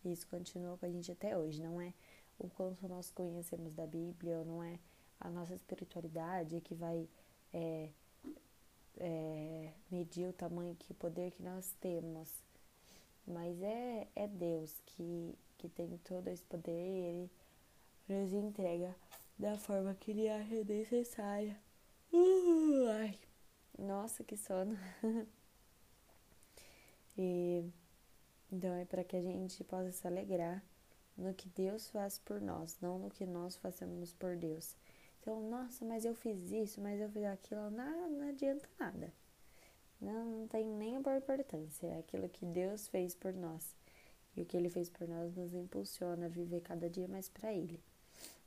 Isso 0.04 0.26
continua 0.28 0.78
com 0.78 0.86
a 0.86 0.88
gente 0.88 1.10
até 1.10 1.36
hoje, 1.36 1.60
não 1.62 1.80
é 1.80 1.92
o 2.38 2.48
quanto 2.48 2.86
nós 2.86 3.10
conhecemos 3.10 3.72
da 3.74 3.86
Bíblia, 3.86 4.38
ou 4.38 4.44
não 4.44 4.62
é 4.62 4.78
a 5.20 5.28
nossa 5.28 5.54
espiritualidade 5.54 6.60
que 6.60 6.74
vai 6.74 7.08
é, 7.52 7.88
é, 8.98 9.72
medir 9.90 10.28
o 10.28 10.32
tamanho, 10.32 10.76
que 10.76 10.94
poder 10.94 11.32
que 11.32 11.42
nós 11.42 11.74
temos, 11.80 12.30
mas 13.26 13.60
é, 13.62 14.06
é 14.14 14.28
Deus 14.28 14.72
que, 14.86 15.34
que 15.58 15.68
tem 15.68 15.98
todo 15.98 16.28
esse 16.28 16.42
poder 16.44 16.72
Ele 16.72 17.30
nos 18.08 18.32
entrega 18.32 18.94
da 19.38 19.56
forma 19.58 19.94
que 19.94 20.10
ele 20.10 20.28
acha 20.28 20.64
necessária. 20.64 21.56
Uh, 22.12 22.88
ai, 22.90 23.18
nossa, 23.78 24.24
que 24.24 24.36
sono. 24.36 24.78
e 27.18 27.64
então 28.50 28.72
é 28.74 28.84
para 28.84 29.04
que 29.04 29.16
a 29.16 29.22
gente 29.22 29.62
possa 29.64 29.90
se 29.92 30.06
alegrar 30.06 30.62
no 31.16 31.34
que 31.34 31.48
Deus 31.48 31.88
faz 31.90 32.18
por 32.18 32.40
nós, 32.40 32.78
não 32.80 32.98
no 32.98 33.10
que 33.10 33.26
nós 33.26 33.56
fazemos 33.56 34.12
por 34.12 34.36
Deus. 34.36 34.76
Então, 35.20 35.48
nossa, 35.50 35.84
mas 35.84 36.04
eu 36.04 36.14
fiz 36.14 36.52
isso, 36.52 36.80
mas 36.80 37.00
eu 37.00 37.10
fiz 37.10 37.24
aquilo, 37.24 37.70
não, 37.70 38.10
não 38.10 38.28
adianta 38.28 38.68
nada. 38.78 39.12
Não, 40.00 40.24
não 40.24 40.46
tem 40.46 40.68
nem 40.68 40.96
a 40.96 41.00
importância. 41.00 41.86
É 41.86 41.98
aquilo 41.98 42.28
que 42.28 42.44
Deus 42.46 42.86
fez 42.88 43.14
por 43.14 43.32
nós. 43.32 43.74
E 44.36 44.42
o 44.42 44.44
que 44.44 44.56
Ele 44.56 44.68
fez 44.68 44.88
por 44.88 45.08
nós 45.08 45.34
nos 45.34 45.54
impulsiona 45.54 46.26
a 46.26 46.28
viver 46.28 46.60
cada 46.60 46.90
dia 46.90 47.08
mais 47.08 47.28
para 47.28 47.52
Ele. 47.52 47.80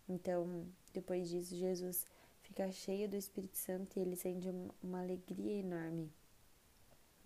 Então, 0.08 0.66
depois 0.94 1.30
disso, 1.30 1.56
Jesus 1.56 2.06
fica 2.42 2.72
cheio 2.72 3.08
do 3.08 3.16
Espírito 3.16 3.58
Santo 3.58 3.98
e 3.98 4.02
ele 4.02 4.16
sente 4.16 4.48
uma 4.82 5.02
alegria 5.02 5.60
enorme. 5.60 6.12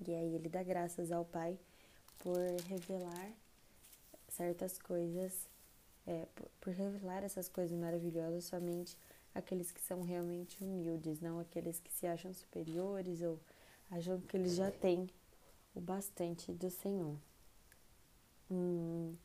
E 0.06 0.14
aí 0.14 0.36
ele 0.36 0.50
dá 0.50 0.62
graças 0.62 1.12
ao 1.12 1.24
Pai 1.24 1.58
por 2.20 2.38
revelar 2.68 3.32
certas 4.28 4.78
coisas, 4.78 5.48
é, 6.06 6.26
por, 6.36 6.50
por 6.60 6.74
revelar 6.74 7.24
essas 7.24 7.48
coisas 7.48 7.78
maravilhosas 7.78 8.44
somente 8.44 8.98
aqueles 9.34 9.72
que 9.72 9.82
são 9.82 10.04
realmente 10.04 10.64
humildes, 10.64 11.20
não 11.20 11.40
aqueles 11.40 11.80
que 11.80 11.92
se 11.92 12.06
acham 12.06 12.34
superiores 12.34 13.22
ou 13.22 13.40
acham 13.90 14.20
que 14.22 14.38
eles 14.38 14.56
já 14.56 14.70
têm 14.70 15.10
o 15.74 15.82
bastante 15.82 16.52
do 16.52 16.70
Senhor. 16.70 17.18
Hum, 18.54 19.16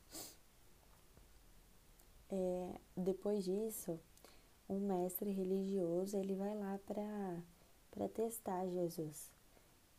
é, 2.31 2.75
depois 2.97 3.45
disso, 3.45 4.01
um 4.69 4.81
mestre 4.81 5.31
religioso, 5.31 6.17
ele 6.17 6.35
vai 6.35 6.57
lá 6.57 6.79
para 6.87 8.09
testar 8.09 8.67
Jesus. 8.69 9.31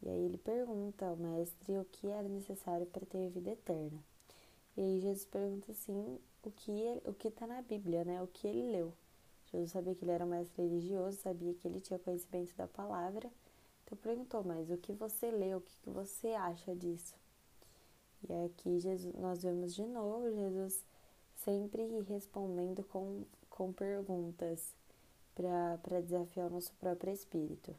E 0.02 0.10
aí 0.10 0.26
ele 0.26 0.38
pergunta 0.40 1.06
ao 1.06 1.16
mestre 1.16 1.78
o 1.78 1.86
que 1.86 2.08
era 2.08 2.28
necessário 2.28 2.88
para 2.88 3.06
ter 3.06 3.30
vida 3.30 3.52
eterna. 3.52 4.04
E 4.76 4.82
aí 4.82 5.00
Jesus 5.00 5.26
pergunta 5.26 5.72
assim, 5.72 6.20
o 6.42 6.52
que 6.52 7.02
o 7.06 7.14
que 7.14 7.28
está 7.28 7.46
na 7.46 7.62
Bíblia, 7.62 8.04
né? 8.04 8.22
O 8.24 8.28
que 8.28 8.48
ele 8.48 8.72
leu. 8.72 8.94
Jesus 9.52 9.72
sabia 9.72 9.94
que 9.94 10.04
ele 10.06 10.12
era 10.12 10.26
um 10.26 10.30
mestre 10.30 10.64
religioso, 10.64 11.18
sabia 11.18 11.54
que 11.54 11.68
ele 11.68 11.82
tinha 11.82 12.00
conhecimento 12.00 12.56
da 12.56 12.68
palavra. 12.68 13.30
Então 13.86 13.98
perguntou, 13.98 14.44
mas 14.44 14.72
o 14.72 14.78
que 14.78 14.94
você 14.94 15.30
leu, 15.30 15.60
o 15.60 15.62
que 15.62 15.90
você 15.90 16.30
acha 16.30 16.76
disso? 16.76 17.16
E 18.28 18.34
aqui 18.46 18.80
Jesus, 18.80 19.14
nós 19.16 19.44
vemos 19.44 19.74
de 19.74 19.86
novo 19.86 20.32
Jesus 20.32 20.84
sempre 21.36 21.88
respondendo 22.08 22.84
com, 22.84 23.24
com 23.50 23.72
perguntas 23.72 24.76
para 25.34 26.02
desafiar 26.02 26.48
o 26.48 26.54
nosso 26.56 26.74
próprio 26.74 27.14
espírito. 27.14 27.74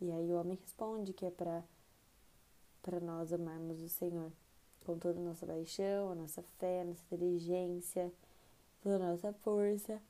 E 0.00 0.12
aí 0.12 0.32
o 0.32 0.38
homem 0.38 0.58
responde 0.60 1.12
que 1.12 1.26
é 1.26 1.30
para 1.30 1.64
nós 3.00 3.32
amarmos 3.32 3.82
o 3.82 3.88
Senhor 3.88 4.30
com 4.84 4.98
toda 4.98 5.18
a 5.18 5.22
nossa 5.22 5.46
paixão, 5.46 6.10
a 6.10 6.14
nossa 6.14 6.42
fé, 6.42 6.82
a 6.82 6.84
nossa 6.84 7.02
inteligência, 7.06 8.12
toda 8.82 8.96
a 8.96 9.10
nossa 9.10 9.32
força 9.32 10.00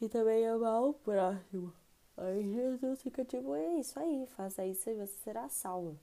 e 0.00 0.08
também 0.08 0.46
amar 0.46 0.82
o 0.82 0.92
próximo. 0.92 1.72
Aí 2.16 2.52
Jesus 2.52 3.00
fica 3.02 3.24
tipo, 3.24 3.54
é 3.54 3.78
isso 3.78 3.98
aí, 3.98 4.26
faça 4.36 4.66
isso 4.66 4.90
e 4.90 4.94
você 4.94 5.16
será 5.22 5.48
salvo. 5.48 5.98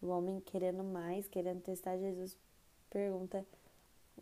O 0.00 0.08
homem 0.08 0.40
querendo 0.40 0.84
mais, 0.84 1.28
querendo 1.28 1.60
testar 1.60 1.98
Jesus, 1.98 2.36
pergunta, 2.88 3.44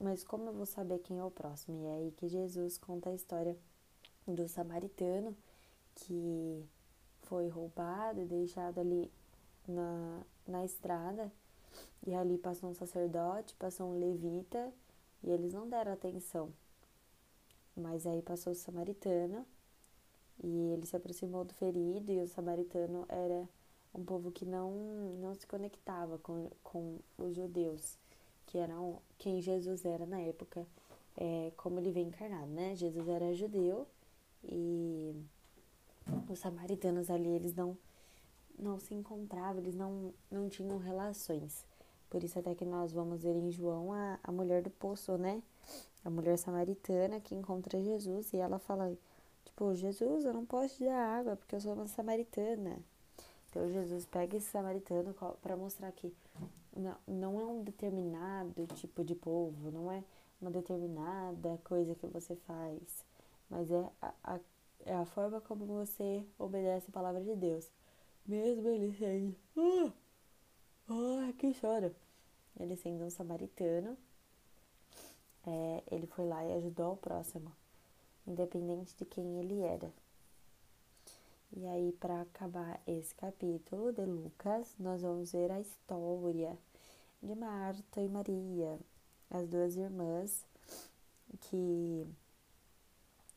mas 0.01 0.25
como 0.25 0.49
eu 0.49 0.53
vou 0.53 0.67
saber 0.67 0.99
quem 1.01 1.19
é 1.19 1.25
o 1.25 1.31
próximo? 1.31 1.83
E 1.83 1.87
é 1.87 1.95
aí 1.95 2.11
que 2.13 2.29
Jesus 2.29 2.79
conta 2.79 3.11
a 3.11 3.15
história 3.15 3.57
do 4.27 4.49
samaritano 4.49 5.37
que 5.95 6.65
foi 7.23 7.49
roubado 7.49 8.21
e 8.21 8.25
deixado 8.25 8.79
ali 8.79 9.11
na, 9.67 10.23
na 10.47 10.65
estrada. 10.65 11.31
E 12.07 12.15
ali 12.15 12.39
passou 12.39 12.71
um 12.71 12.75
sacerdote, 12.75 13.55
passou 13.57 13.89
um 13.89 13.99
levita, 13.99 14.73
e 15.23 15.31
eles 15.31 15.53
não 15.53 15.69
deram 15.69 15.93
atenção. 15.93 16.53
Mas 17.77 18.07
aí 18.07 18.23
passou 18.23 18.53
o 18.53 18.57
samaritano, 18.57 19.45
e 20.43 20.73
ele 20.73 20.87
se 20.87 20.97
aproximou 20.97 21.45
do 21.45 21.53
ferido, 21.55 22.13
e 22.13 22.21
o 22.21 22.29
samaritano 22.29 23.05
era 23.09 23.49
um 23.97 24.05
povo 24.05 24.31
que 24.31 24.45
não, 24.45 24.71
não 25.21 25.35
se 25.35 25.47
conectava 25.47 26.19
com, 26.19 26.51
com 26.63 26.99
os 27.17 27.35
judeus, 27.35 27.99
que 28.47 28.59
eram 28.59 29.01
quem 29.19 29.41
Jesus 29.41 29.85
era 29.85 30.05
na 30.05 30.21
época, 30.21 30.67
é, 31.17 31.51
como 31.57 31.81
ele 31.81 31.91
vem 31.91 32.09
encarnado, 32.09 32.47
né? 32.49 32.77
Jesus 32.77 33.09
era 33.09 33.35
judeu 33.35 33.87
e 34.45 35.15
os 36.29 36.39
samaritanos 36.39 37.11
ali, 37.11 37.29
eles 37.29 37.55
não, 37.55 37.77
não 38.59 38.79
se 38.79 38.95
encontravam, 38.95 39.63
eles 39.63 39.75
não, 39.75 40.13
não 40.31 40.49
tinham 40.49 40.79
relações. 40.79 41.65
Por 42.11 42.23
isso 42.23 42.39
até 42.39 42.55
que 42.55 42.65
nós 42.65 42.93
vamos 42.93 43.23
ver 43.23 43.35
em 43.35 43.51
João 43.51 43.93
a, 43.93 44.19
a 44.23 44.31
mulher 44.31 44.63
do 44.63 44.71
poço, 44.71 45.17
né? 45.17 45.43
A 46.05 46.11
mulher 46.11 46.39
samaritana 46.39 47.19
que 47.19 47.35
encontra 47.35 47.83
Jesus 47.83 48.33
e 48.33 48.37
ela 48.37 48.59
fala, 48.59 48.97
tipo, 49.45 49.75
Jesus, 49.75 50.25
eu 50.25 50.33
não 50.33 50.45
posso 50.45 50.77
te 50.77 50.85
dar 50.85 51.19
água 51.19 51.35
porque 51.35 51.57
eu 51.57 51.61
sou 51.61 51.73
uma 51.73 51.89
samaritana. 51.89 52.79
Então 53.57 53.73
Jesus 53.73 54.05
pega 54.05 54.37
esse 54.37 54.51
samaritano 54.51 55.15
para 55.41 55.57
mostrar 55.57 55.91
que 55.91 56.13
não, 56.77 56.95
não 57.07 57.41
é 57.41 57.45
um 57.47 57.63
determinado 57.65 58.67
tipo 58.75 59.03
de 59.03 59.15
povo, 59.15 59.71
não 59.71 59.91
é 59.91 60.05
uma 60.39 60.51
determinada 60.51 61.59
coisa 61.65 61.95
que 61.95 62.07
você 62.07 62.37
faz, 62.37 62.83
mas 63.49 63.71
é 63.71 63.91
a, 64.03 64.13
a 64.23 64.41
é 64.85 64.95
a 64.95 65.07
forma 65.07 65.41
como 65.41 65.65
você 65.65 66.23
obedece 66.39 66.91
a 66.91 66.93
palavra 66.93 67.25
de 67.25 67.35
Deus. 67.35 67.69
Mesmo 68.27 68.69
ele 68.69 68.95
sendo. 68.95 69.35
Ah, 69.57 69.93
ah 70.91 71.33
que 71.33 71.53
chora. 71.59 71.93
Ele 72.61 72.77
sendo 72.77 73.05
um 73.05 73.11
samaritano, 73.11 73.97
é, 75.47 75.83
ele 75.91 76.07
foi 76.07 76.27
lá 76.27 76.45
e 76.45 76.53
ajudou 76.53 76.93
o 76.93 76.97
próximo, 76.97 77.51
independente 78.27 78.95
de 78.97 79.05
quem 79.05 79.41
ele 79.41 79.61
era. 79.61 79.91
E 81.59 81.67
aí, 81.67 81.91
para 81.93 82.21
acabar 82.21 82.79
esse 82.87 83.15
capítulo 83.15 83.91
de 83.91 84.05
Lucas, 84.05 84.75
nós 84.79 85.01
vamos 85.01 85.33
ver 85.33 85.51
a 85.51 85.59
história 85.59 86.55
de 87.23 87.35
Marta 87.35 88.03
e 88.03 88.09
Maria, 88.11 88.79
as 89.31 89.49
duas 89.49 89.75
irmãs, 89.75 90.45
que 91.41 92.07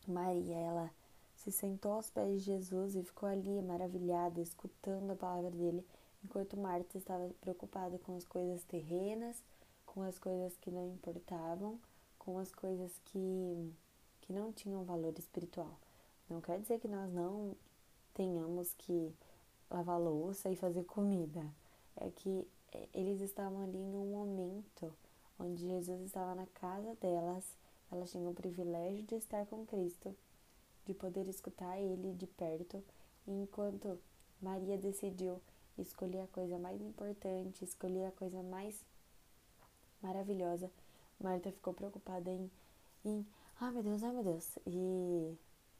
Maria, 0.06 0.58
ela 0.58 0.92
se 1.38 1.50
sentou 1.50 1.94
aos 1.94 2.10
pés 2.10 2.44
de 2.44 2.48
Jesus 2.48 2.94
e 2.94 3.04
ficou 3.04 3.30
ali 3.30 3.62
maravilhada, 3.62 4.42
escutando 4.42 5.12
a 5.12 5.16
palavra 5.16 5.52
dele, 5.52 5.86
enquanto 6.22 6.58
Marta 6.58 6.98
estava 6.98 7.32
preocupada 7.40 7.98
com 8.00 8.18
as 8.18 8.26
coisas 8.26 8.62
terrenas, 8.66 9.42
com 9.86 10.02
as 10.02 10.20
coisas 10.20 10.58
que 10.58 10.70
não 10.70 10.90
importavam, 10.90 11.80
com 12.18 12.38
as 12.38 12.52
coisas 12.52 12.92
que, 13.06 13.74
que 14.20 14.34
não 14.34 14.52
tinham 14.52 14.84
valor 14.84 15.18
espiritual. 15.18 15.80
Não 16.30 16.42
quer 16.42 16.60
dizer 16.60 16.82
que 16.82 16.88
nós 16.90 17.10
não 17.14 17.56
tenhamos 18.20 18.74
que 18.74 19.16
lavar 19.72 19.98
louça 19.98 20.50
e 20.50 20.56
fazer 20.58 20.84
comida. 20.84 21.42
É 21.96 22.10
que 22.10 22.46
é, 22.74 22.90
eles 22.94 23.22
estavam 23.22 23.64
ali 23.64 23.78
em 23.78 23.96
um 23.96 24.12
momento 24.12 24.94
onde 25.40 25.66
Jesus 25.66 26.02
estava 26.02 26.36
na 26.36 26.46
casa 26.48 26.96
delas, 26.96 27.46
elas 27.90 28.12
tinham 28.12 28.30
o 28.30 28.34
privilégio 28.34 29.04
de 29.04 29.16
estar 29.16 29.46
com 29.46 29.66
Cristo 29.66 30.14
de 30.86 30.94
poder 30.94 31.30
escutar 31.30 31.80
ele 31.80 32.14
de 32.14 32.28
perto, 32.28 32.84
enquanto 33.26 33.98
Maria 34.42 34.78
decidiu 34.78 35.40
escolher 35.78 36.22
a 36.22 36.28
coisa 36.28 36.58
mais 36.58 36.82
importante, 36.82 37.64
escolher 37.64 38.08
a 38.08 38.12
coisa 38.12 38.44
mais 38.44 38.84
maravilhosa. 40.02 40.70
Marta 41.22 41.54
ficou 41.54 41.74
preocupada 41.74 42.30
em, 42.30 42.52
em 43.06 43.26
ai 43.62 43.72
meu 43.72 43.84
Deus, 43.84 44.04
ai 44.04 44.12
meu 44.12 44.24
Deus. 44.24 44.58
E 44.66 45.38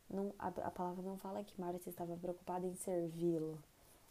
não, 0.10 0.34
a, 0.40 0.48
a 0.48 0.72
palavra 0.72 1.04
não 1.04 1.18
fala 1.18 1.44
que 1.44 1.60
Marta 1.60 1.90
estava 1.90 2.16
preocupada 2.18 2.66
em 2.66 2.76
servi-lo. 2.76 3.58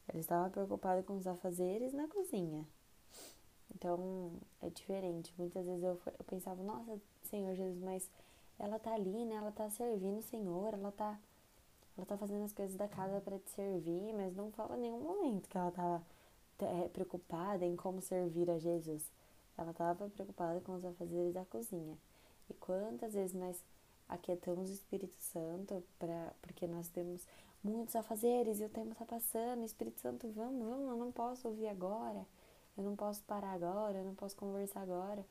Ela 0.09 0.21
estava 0.21 0.49
preocupada 0.49 1.03
com 1.03 1.17
os 1.17 1.27
afazeres 1.27 1.93
na 1.93 2.09
cozinha. 2.09 2.65
Então 3.75 4.33
é 4.63 4.71
diferente. 4.71 5.35
Muitas 5.37 5.67
vezes 5.67 5.83
eu, 5.83 6.01
eu 6.19 6.25
pensava, 6.25 6.63
nossa, 6.63 6.99
Senhor 7.25 7.55
Jesus, 7.55 7.83
mas 7.83 8.09
ela 8.59 8.79
tá 8.79 8.95
ali, 8.95 9.25
né? 9.25 9.37
Ela 9.37 9.53
tá 9.53 9.69
servindo 9.71 10.19
o 10.19 10.23
Senhor, 10.23 10.75
ela 10.75 10.93
tá 10.93 11.19
ela 11.97 12.07
tá 12.07 12.17
fazendo 12.17 12.45
as 12.45 12.53
coisas 12.53 12.77
da 12.77 12.87
casa 12.87 13.21
para 13.21 13.41
te 13.41 13.51
servir, 13.51 14.15
mas 14.15 14.35
não 14.37 14.53
fala 14.53 14.77
em 14.77 14.83
nenhum 14.83 15.01
momento 15.01 15.49
que 15.49 15.59
ela 15.59 15.73
tava 15.73 16.01
é, 16.61 16.89
preocupada 16.89 17.65
em 17.67 17.75
como 17.75 18.01
servir 18.01 18.49
a 18.49 18.57
Jesus. 18.57 19.11
Ela 19.57 19.73
estava 19.73 20.09
preocupada 20.09 20.61
com 20.61 20.77
os 20.77 20.85
afazeres 20.85 21.35
da 21.35 21.45
cozinha. 21.45 21.99
E 22.49 22.55
quantas 22.55 23.15
vezes 23.15 23.35
nós 23.35 23.65
aquietamos 24.09 24.71
o 24.71 24.73
Espírito 24.73 25.17
Santo 25.19 25.83
para 25.99 26.33
porque 26.41 26.67
nós 26.67 26.89
temos 26.89 27.27
muitos 27.63 27.95
afazeres 27.97 28.61
e 28.61 28.65
o 28.65 28.69
tempo 28.69 28.93
está 28.93 29.05
passando, 29.05 29.65
Espírito 29.65 30.01
Santo, 30.01 30.31
vamos, 30.31 30.67
vamos, 30.67 30.89
eu 30.89 30.97
não 30.97 31.13
posso 31.13 31.49
ouvir 31.49 31.69
agora, 31.69 32.25
eu 32.77 32.85
não 32.85 32.97
posso 32.97 33.23
parar 33.25 33.53
agora, 33.53 33.99
eu 33.99 34.05
não 34.05 34.15
posso 34.15 34.37
conversar 34.37 34.83
agora. 34.83 35.25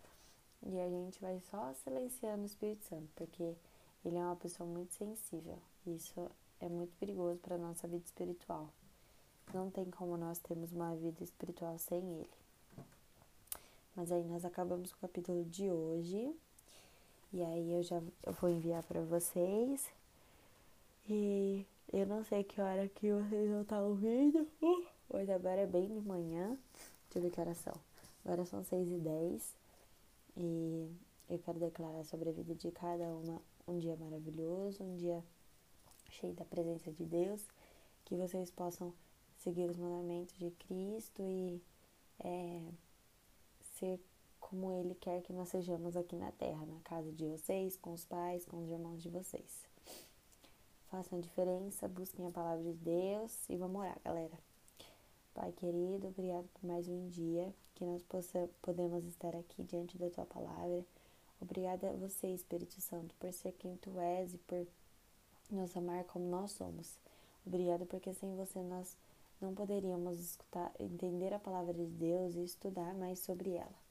E 0.63 0.79
a 0.79 0.89
gente 0.89 1.21
vai 1.21 1.39
só 1.51 1.73
silenciando 1.83 2.43
o 2.43 2.45
Espírito 2.45 2.83
Santo, 2.85 3.07
porque 3.15 3.55
ele 4.03 4.17
é 4.17 4.23
uma 4.23 4.35
pessoa 4.35 4.67
muito 4.67 4.93
sensível. 4.93 5.57
Isso 5.85 6.29
é 6.59 6.67
muito 6.67 6.93
perigoso 6.97 7.39
para 7.39 7.55
a 7.55 7.59
nossa 7.59 7.87
vida 7.87 8.03
espiritual. 8.05 8.69
Não 9.53 9.69
tem 9.69 9.85
como 9.85 10.17
nós 10.17 10.39
termos 10.39 10.71
uma 10.73 10.95
vida 10.95 11.23
espiritual 11.23 11.77
sem 11.77 11.99
ele. 11.99 12.37
Mas 13.95 14.11
aí 14.11 14.23
nós 14.25 14.43
acabamos 14.43 14.91
o 14.91 14.97
capítulo 14.97 15.45
de 15.45 15.71
hoje. 15.71 16.35
E 17.33 17.43
aí 17.43 17.73
eu 17.73 17.83
já 17.83 18.01
eu 18.23 18.33
vou 18.33 18.49
enviar 18.49 18.83
para 18.83 19.01
vocês. 19.01 19.91
E 21.09 21.65
eu 21.91 22.05
não 22.05 22.23
sei 22.23 22.43
que 22.43 22.61
hora 22.61 22.87
que 22.89 23.11
vocês 23.11 23.49
vão 23.49 23.61
estar 23.61 23.81
ouvindo. 23.81 24.47
Uh, 24.61 24.85
hoje 25.09 25.31
agora 25.31 25.61
é 25.61 25.67
bem 25.67 25.87
de 25.87 25.99
manhã. 26.01 26.57
Deixa 27.05 27.19
eu 27.19 27.21
ver 27.21 27.31
que 27.31 27.39
horas 27.39 27.57
são. 27.57 27.73
Agora 28.25 28.45
são 28.45 28.63
6 28.63 28.87
e 28.91 28.97
10 28.97 29.55
e 30.37 30.91
eu 31.29 31.39
quero 31.39 31.59
declarar 31.59 32.03
sobre 32.03 32.29
a 32.29 32.31
vida 32.31 32.53
de 32.53 32.71
cada 32.71 33.05
uma 33.05 33.41
um 33.67 33.79
dia 33.79 33.95
maravilhoso, 33.97 34.83
um 34.83 34.95
dia 34.95 35.23
cheio 36.09 36.33
da 36.33 36.45
presença 36.45 36.91
de 36.91 37.03
Deus, 37.03 37.45
que 38.05 38.15
vocês 38.15 38.49
possam 38.51 38.93
seguir 39.37 39.69
os 39.69 39.77
mandamentos 39.77 40.37
de 40.37 40.51
Cristo 40.51 41.21
e 41.21 41.61
é, 42.19 42.61
ser 43.75 43.99
como 44.49 44.71
Ele 44.71 44.95
quer 44.95 45.21
que 45.21 45.33
nós 45.33 45.49
sejamos 45.49 45.97
aqui 45.97 46.15
na 46.15 46.31
terra, 46.31 46.65
na 46.65 46.79
casa 46.79 47.11
de 47.11 47.25
vocês, 47.25 47.75
com 47.75 47.91
os 47.91 48.05
pais, 48.05 48.45
com 48.45 48.63
os 48.63 48.69
irmãos 48.69 49.03
de 49.03 49.09
vocês. 49.09 49.65
Façam 50.89 51.19
a 51.19 51.21
diferença, 51.21 51.85
busquem 51.89 52.25
a 52.25 52.31
palavra 52.31 52.63
de 52.63 52.73
Deus 52.75 53.49
e 53.49 53.57
vamos 53.57 53.81
orar, 53.81 53.99
galera. 54.05 54.39
Pai 55.33 55.51
querido, 55.51 56.07
obrigado 56.07 56.47
por 56.53 56.65
mais 56.65 56.87
um 56.87 57.09
dia 57.09 57.53
que 57.75 57.83
nós 57.83 58.01
possa, 58.03 58.49
podemos 58.61 59.03
estar 59.05 59.35
aqui 59.35 59.63
diante 59.63 59.97
da 59.97 60.09
tua 60.09 60.25
palavra. 60.25 60.85
Obrigada 61.41 61.89
a 61.89 61.93
você, 61.93 62.27
Espírito 62.27 62.79
Santo, 62.79 63.13
por 63.19 63.33
ser 63.33 63.51
quem 63.51 63.75
tu 63.75 63.99
és 63.99 64.33
e 64.33 64.37
por 64.37 64.65
nos 65.51 65.75
amar 65.75 66.05
como 66.05 66.25
nós 66.25 66.51
somos. 66.51 66.97
Obrigado 67.45 67.85
porque 67.85 68.13
sem 68.13 68.33
você 68.37 68.61
nós 68.61 68.95
não 69.41 69.53
poderíamos 69.53 70.21
escutar, 70.21 70.71
entender 70.79 71.33
a 71.33 71.39
palavra 71.39 71.73
de 71.73 71.85
Deus 71.85 72.33
e 72.35 72.45
estudar 72.45 72.95
mais 72.95 73.19
sobre 73.19 73.51
ela. 73.51 73.86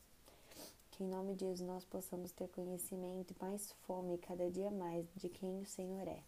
Que 0.96 1.04
em 1.04 1.09
nome 1.09 1.35
de 1.35 1.44
Jesus 1.44 1.61
nós 1.61 1.85
possamos 1.85 2.32
ter 2.32 2.48
conhecimento 2.48 3.30
e 3.30 3.44
mais 3.44 3.70
fome 3.87 4.16
cada 4.16 4.50
dia 4.50 4.70
mais 4.70 5.06
de 5.14 5.28
quem 5.28 5.61
o 5.61 5.66
Senhor 5.66 6.09
é. 6.09 6.22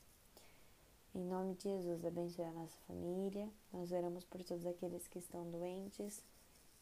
Em 1.14 1.24
nome 1.24 1.54
de 1.54 1.62
Jesus, 1.62 2.04
abençoe 2.04 2.44
a 2.44 2.52
nossa 2.52 2.76
família. 2.86 3.48
Nós 3.72 3.90
oramos 3.92 4.26
por 4.26 4.44
todos 4.44 4.66
aqueles 4.66 5.08
que 5.08 5.20
estão 5.20 5.50
doentes, 5.50 6.22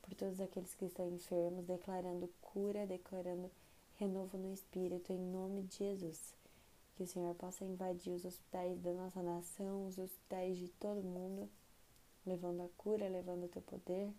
por 0.03 0.12
todos 0.16 0.40
aqueles 0.40 0.75
que 0.75 0.85
estão 0.85 1.09
enfermos, 1.09 1.64
declarando 1.64 2.29
cura, 2.40 2.88
declarando 2.88 3.49
renovo 4.01 4.37
no 4.37 4.53
espírito, 4.53 5.12
em 5.12 5.20
nome 5.20 5.62
de 5.62 5.77
Jesus. 5.77 6.35
Que 6.96 7.05
o 7.05 7.07
Senhor 7.07 7.37
possa 7.37 7.64
invadir 7.64 8.14
os 8.14 8.25
hospitais 8.25 8.81
da 8.81 8.92
nossa 8.94 9.22
nação, 9.22 9.87
os 9.87 9.96
hospitais 9.96 10.59
de 10.59 10.66
todo 10.70 11.05
mundo, 11.05 11.49
levando 12.27 12.62
a 12.62 12.68
cura, 12.77 13.09
levando 13.09 13.44
o 13.44 13.49
teu 13.49 13.62
poder, 13.62 14.12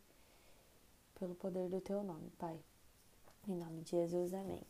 pelo 1.20 1.36
poder 1.36 1.68
do 1.68 1.82
teu 1.82 2.02
nome, 2.02 2.30
Pai. 2.38 2.58
Em 3.48 3.56
nome 3.56 3.82
de 3.82 3.92
Jesus, 3.92 4.34
amém. 4.34 4.62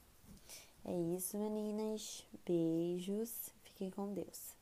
É 0.86 0.94
isso, 1.16 1.38
meninas. 1.38 2.24
Beijos. 2.46 3.52
Fiquem 3.64 3.90
com 3.90 4.14
Deus. 4.14 4.57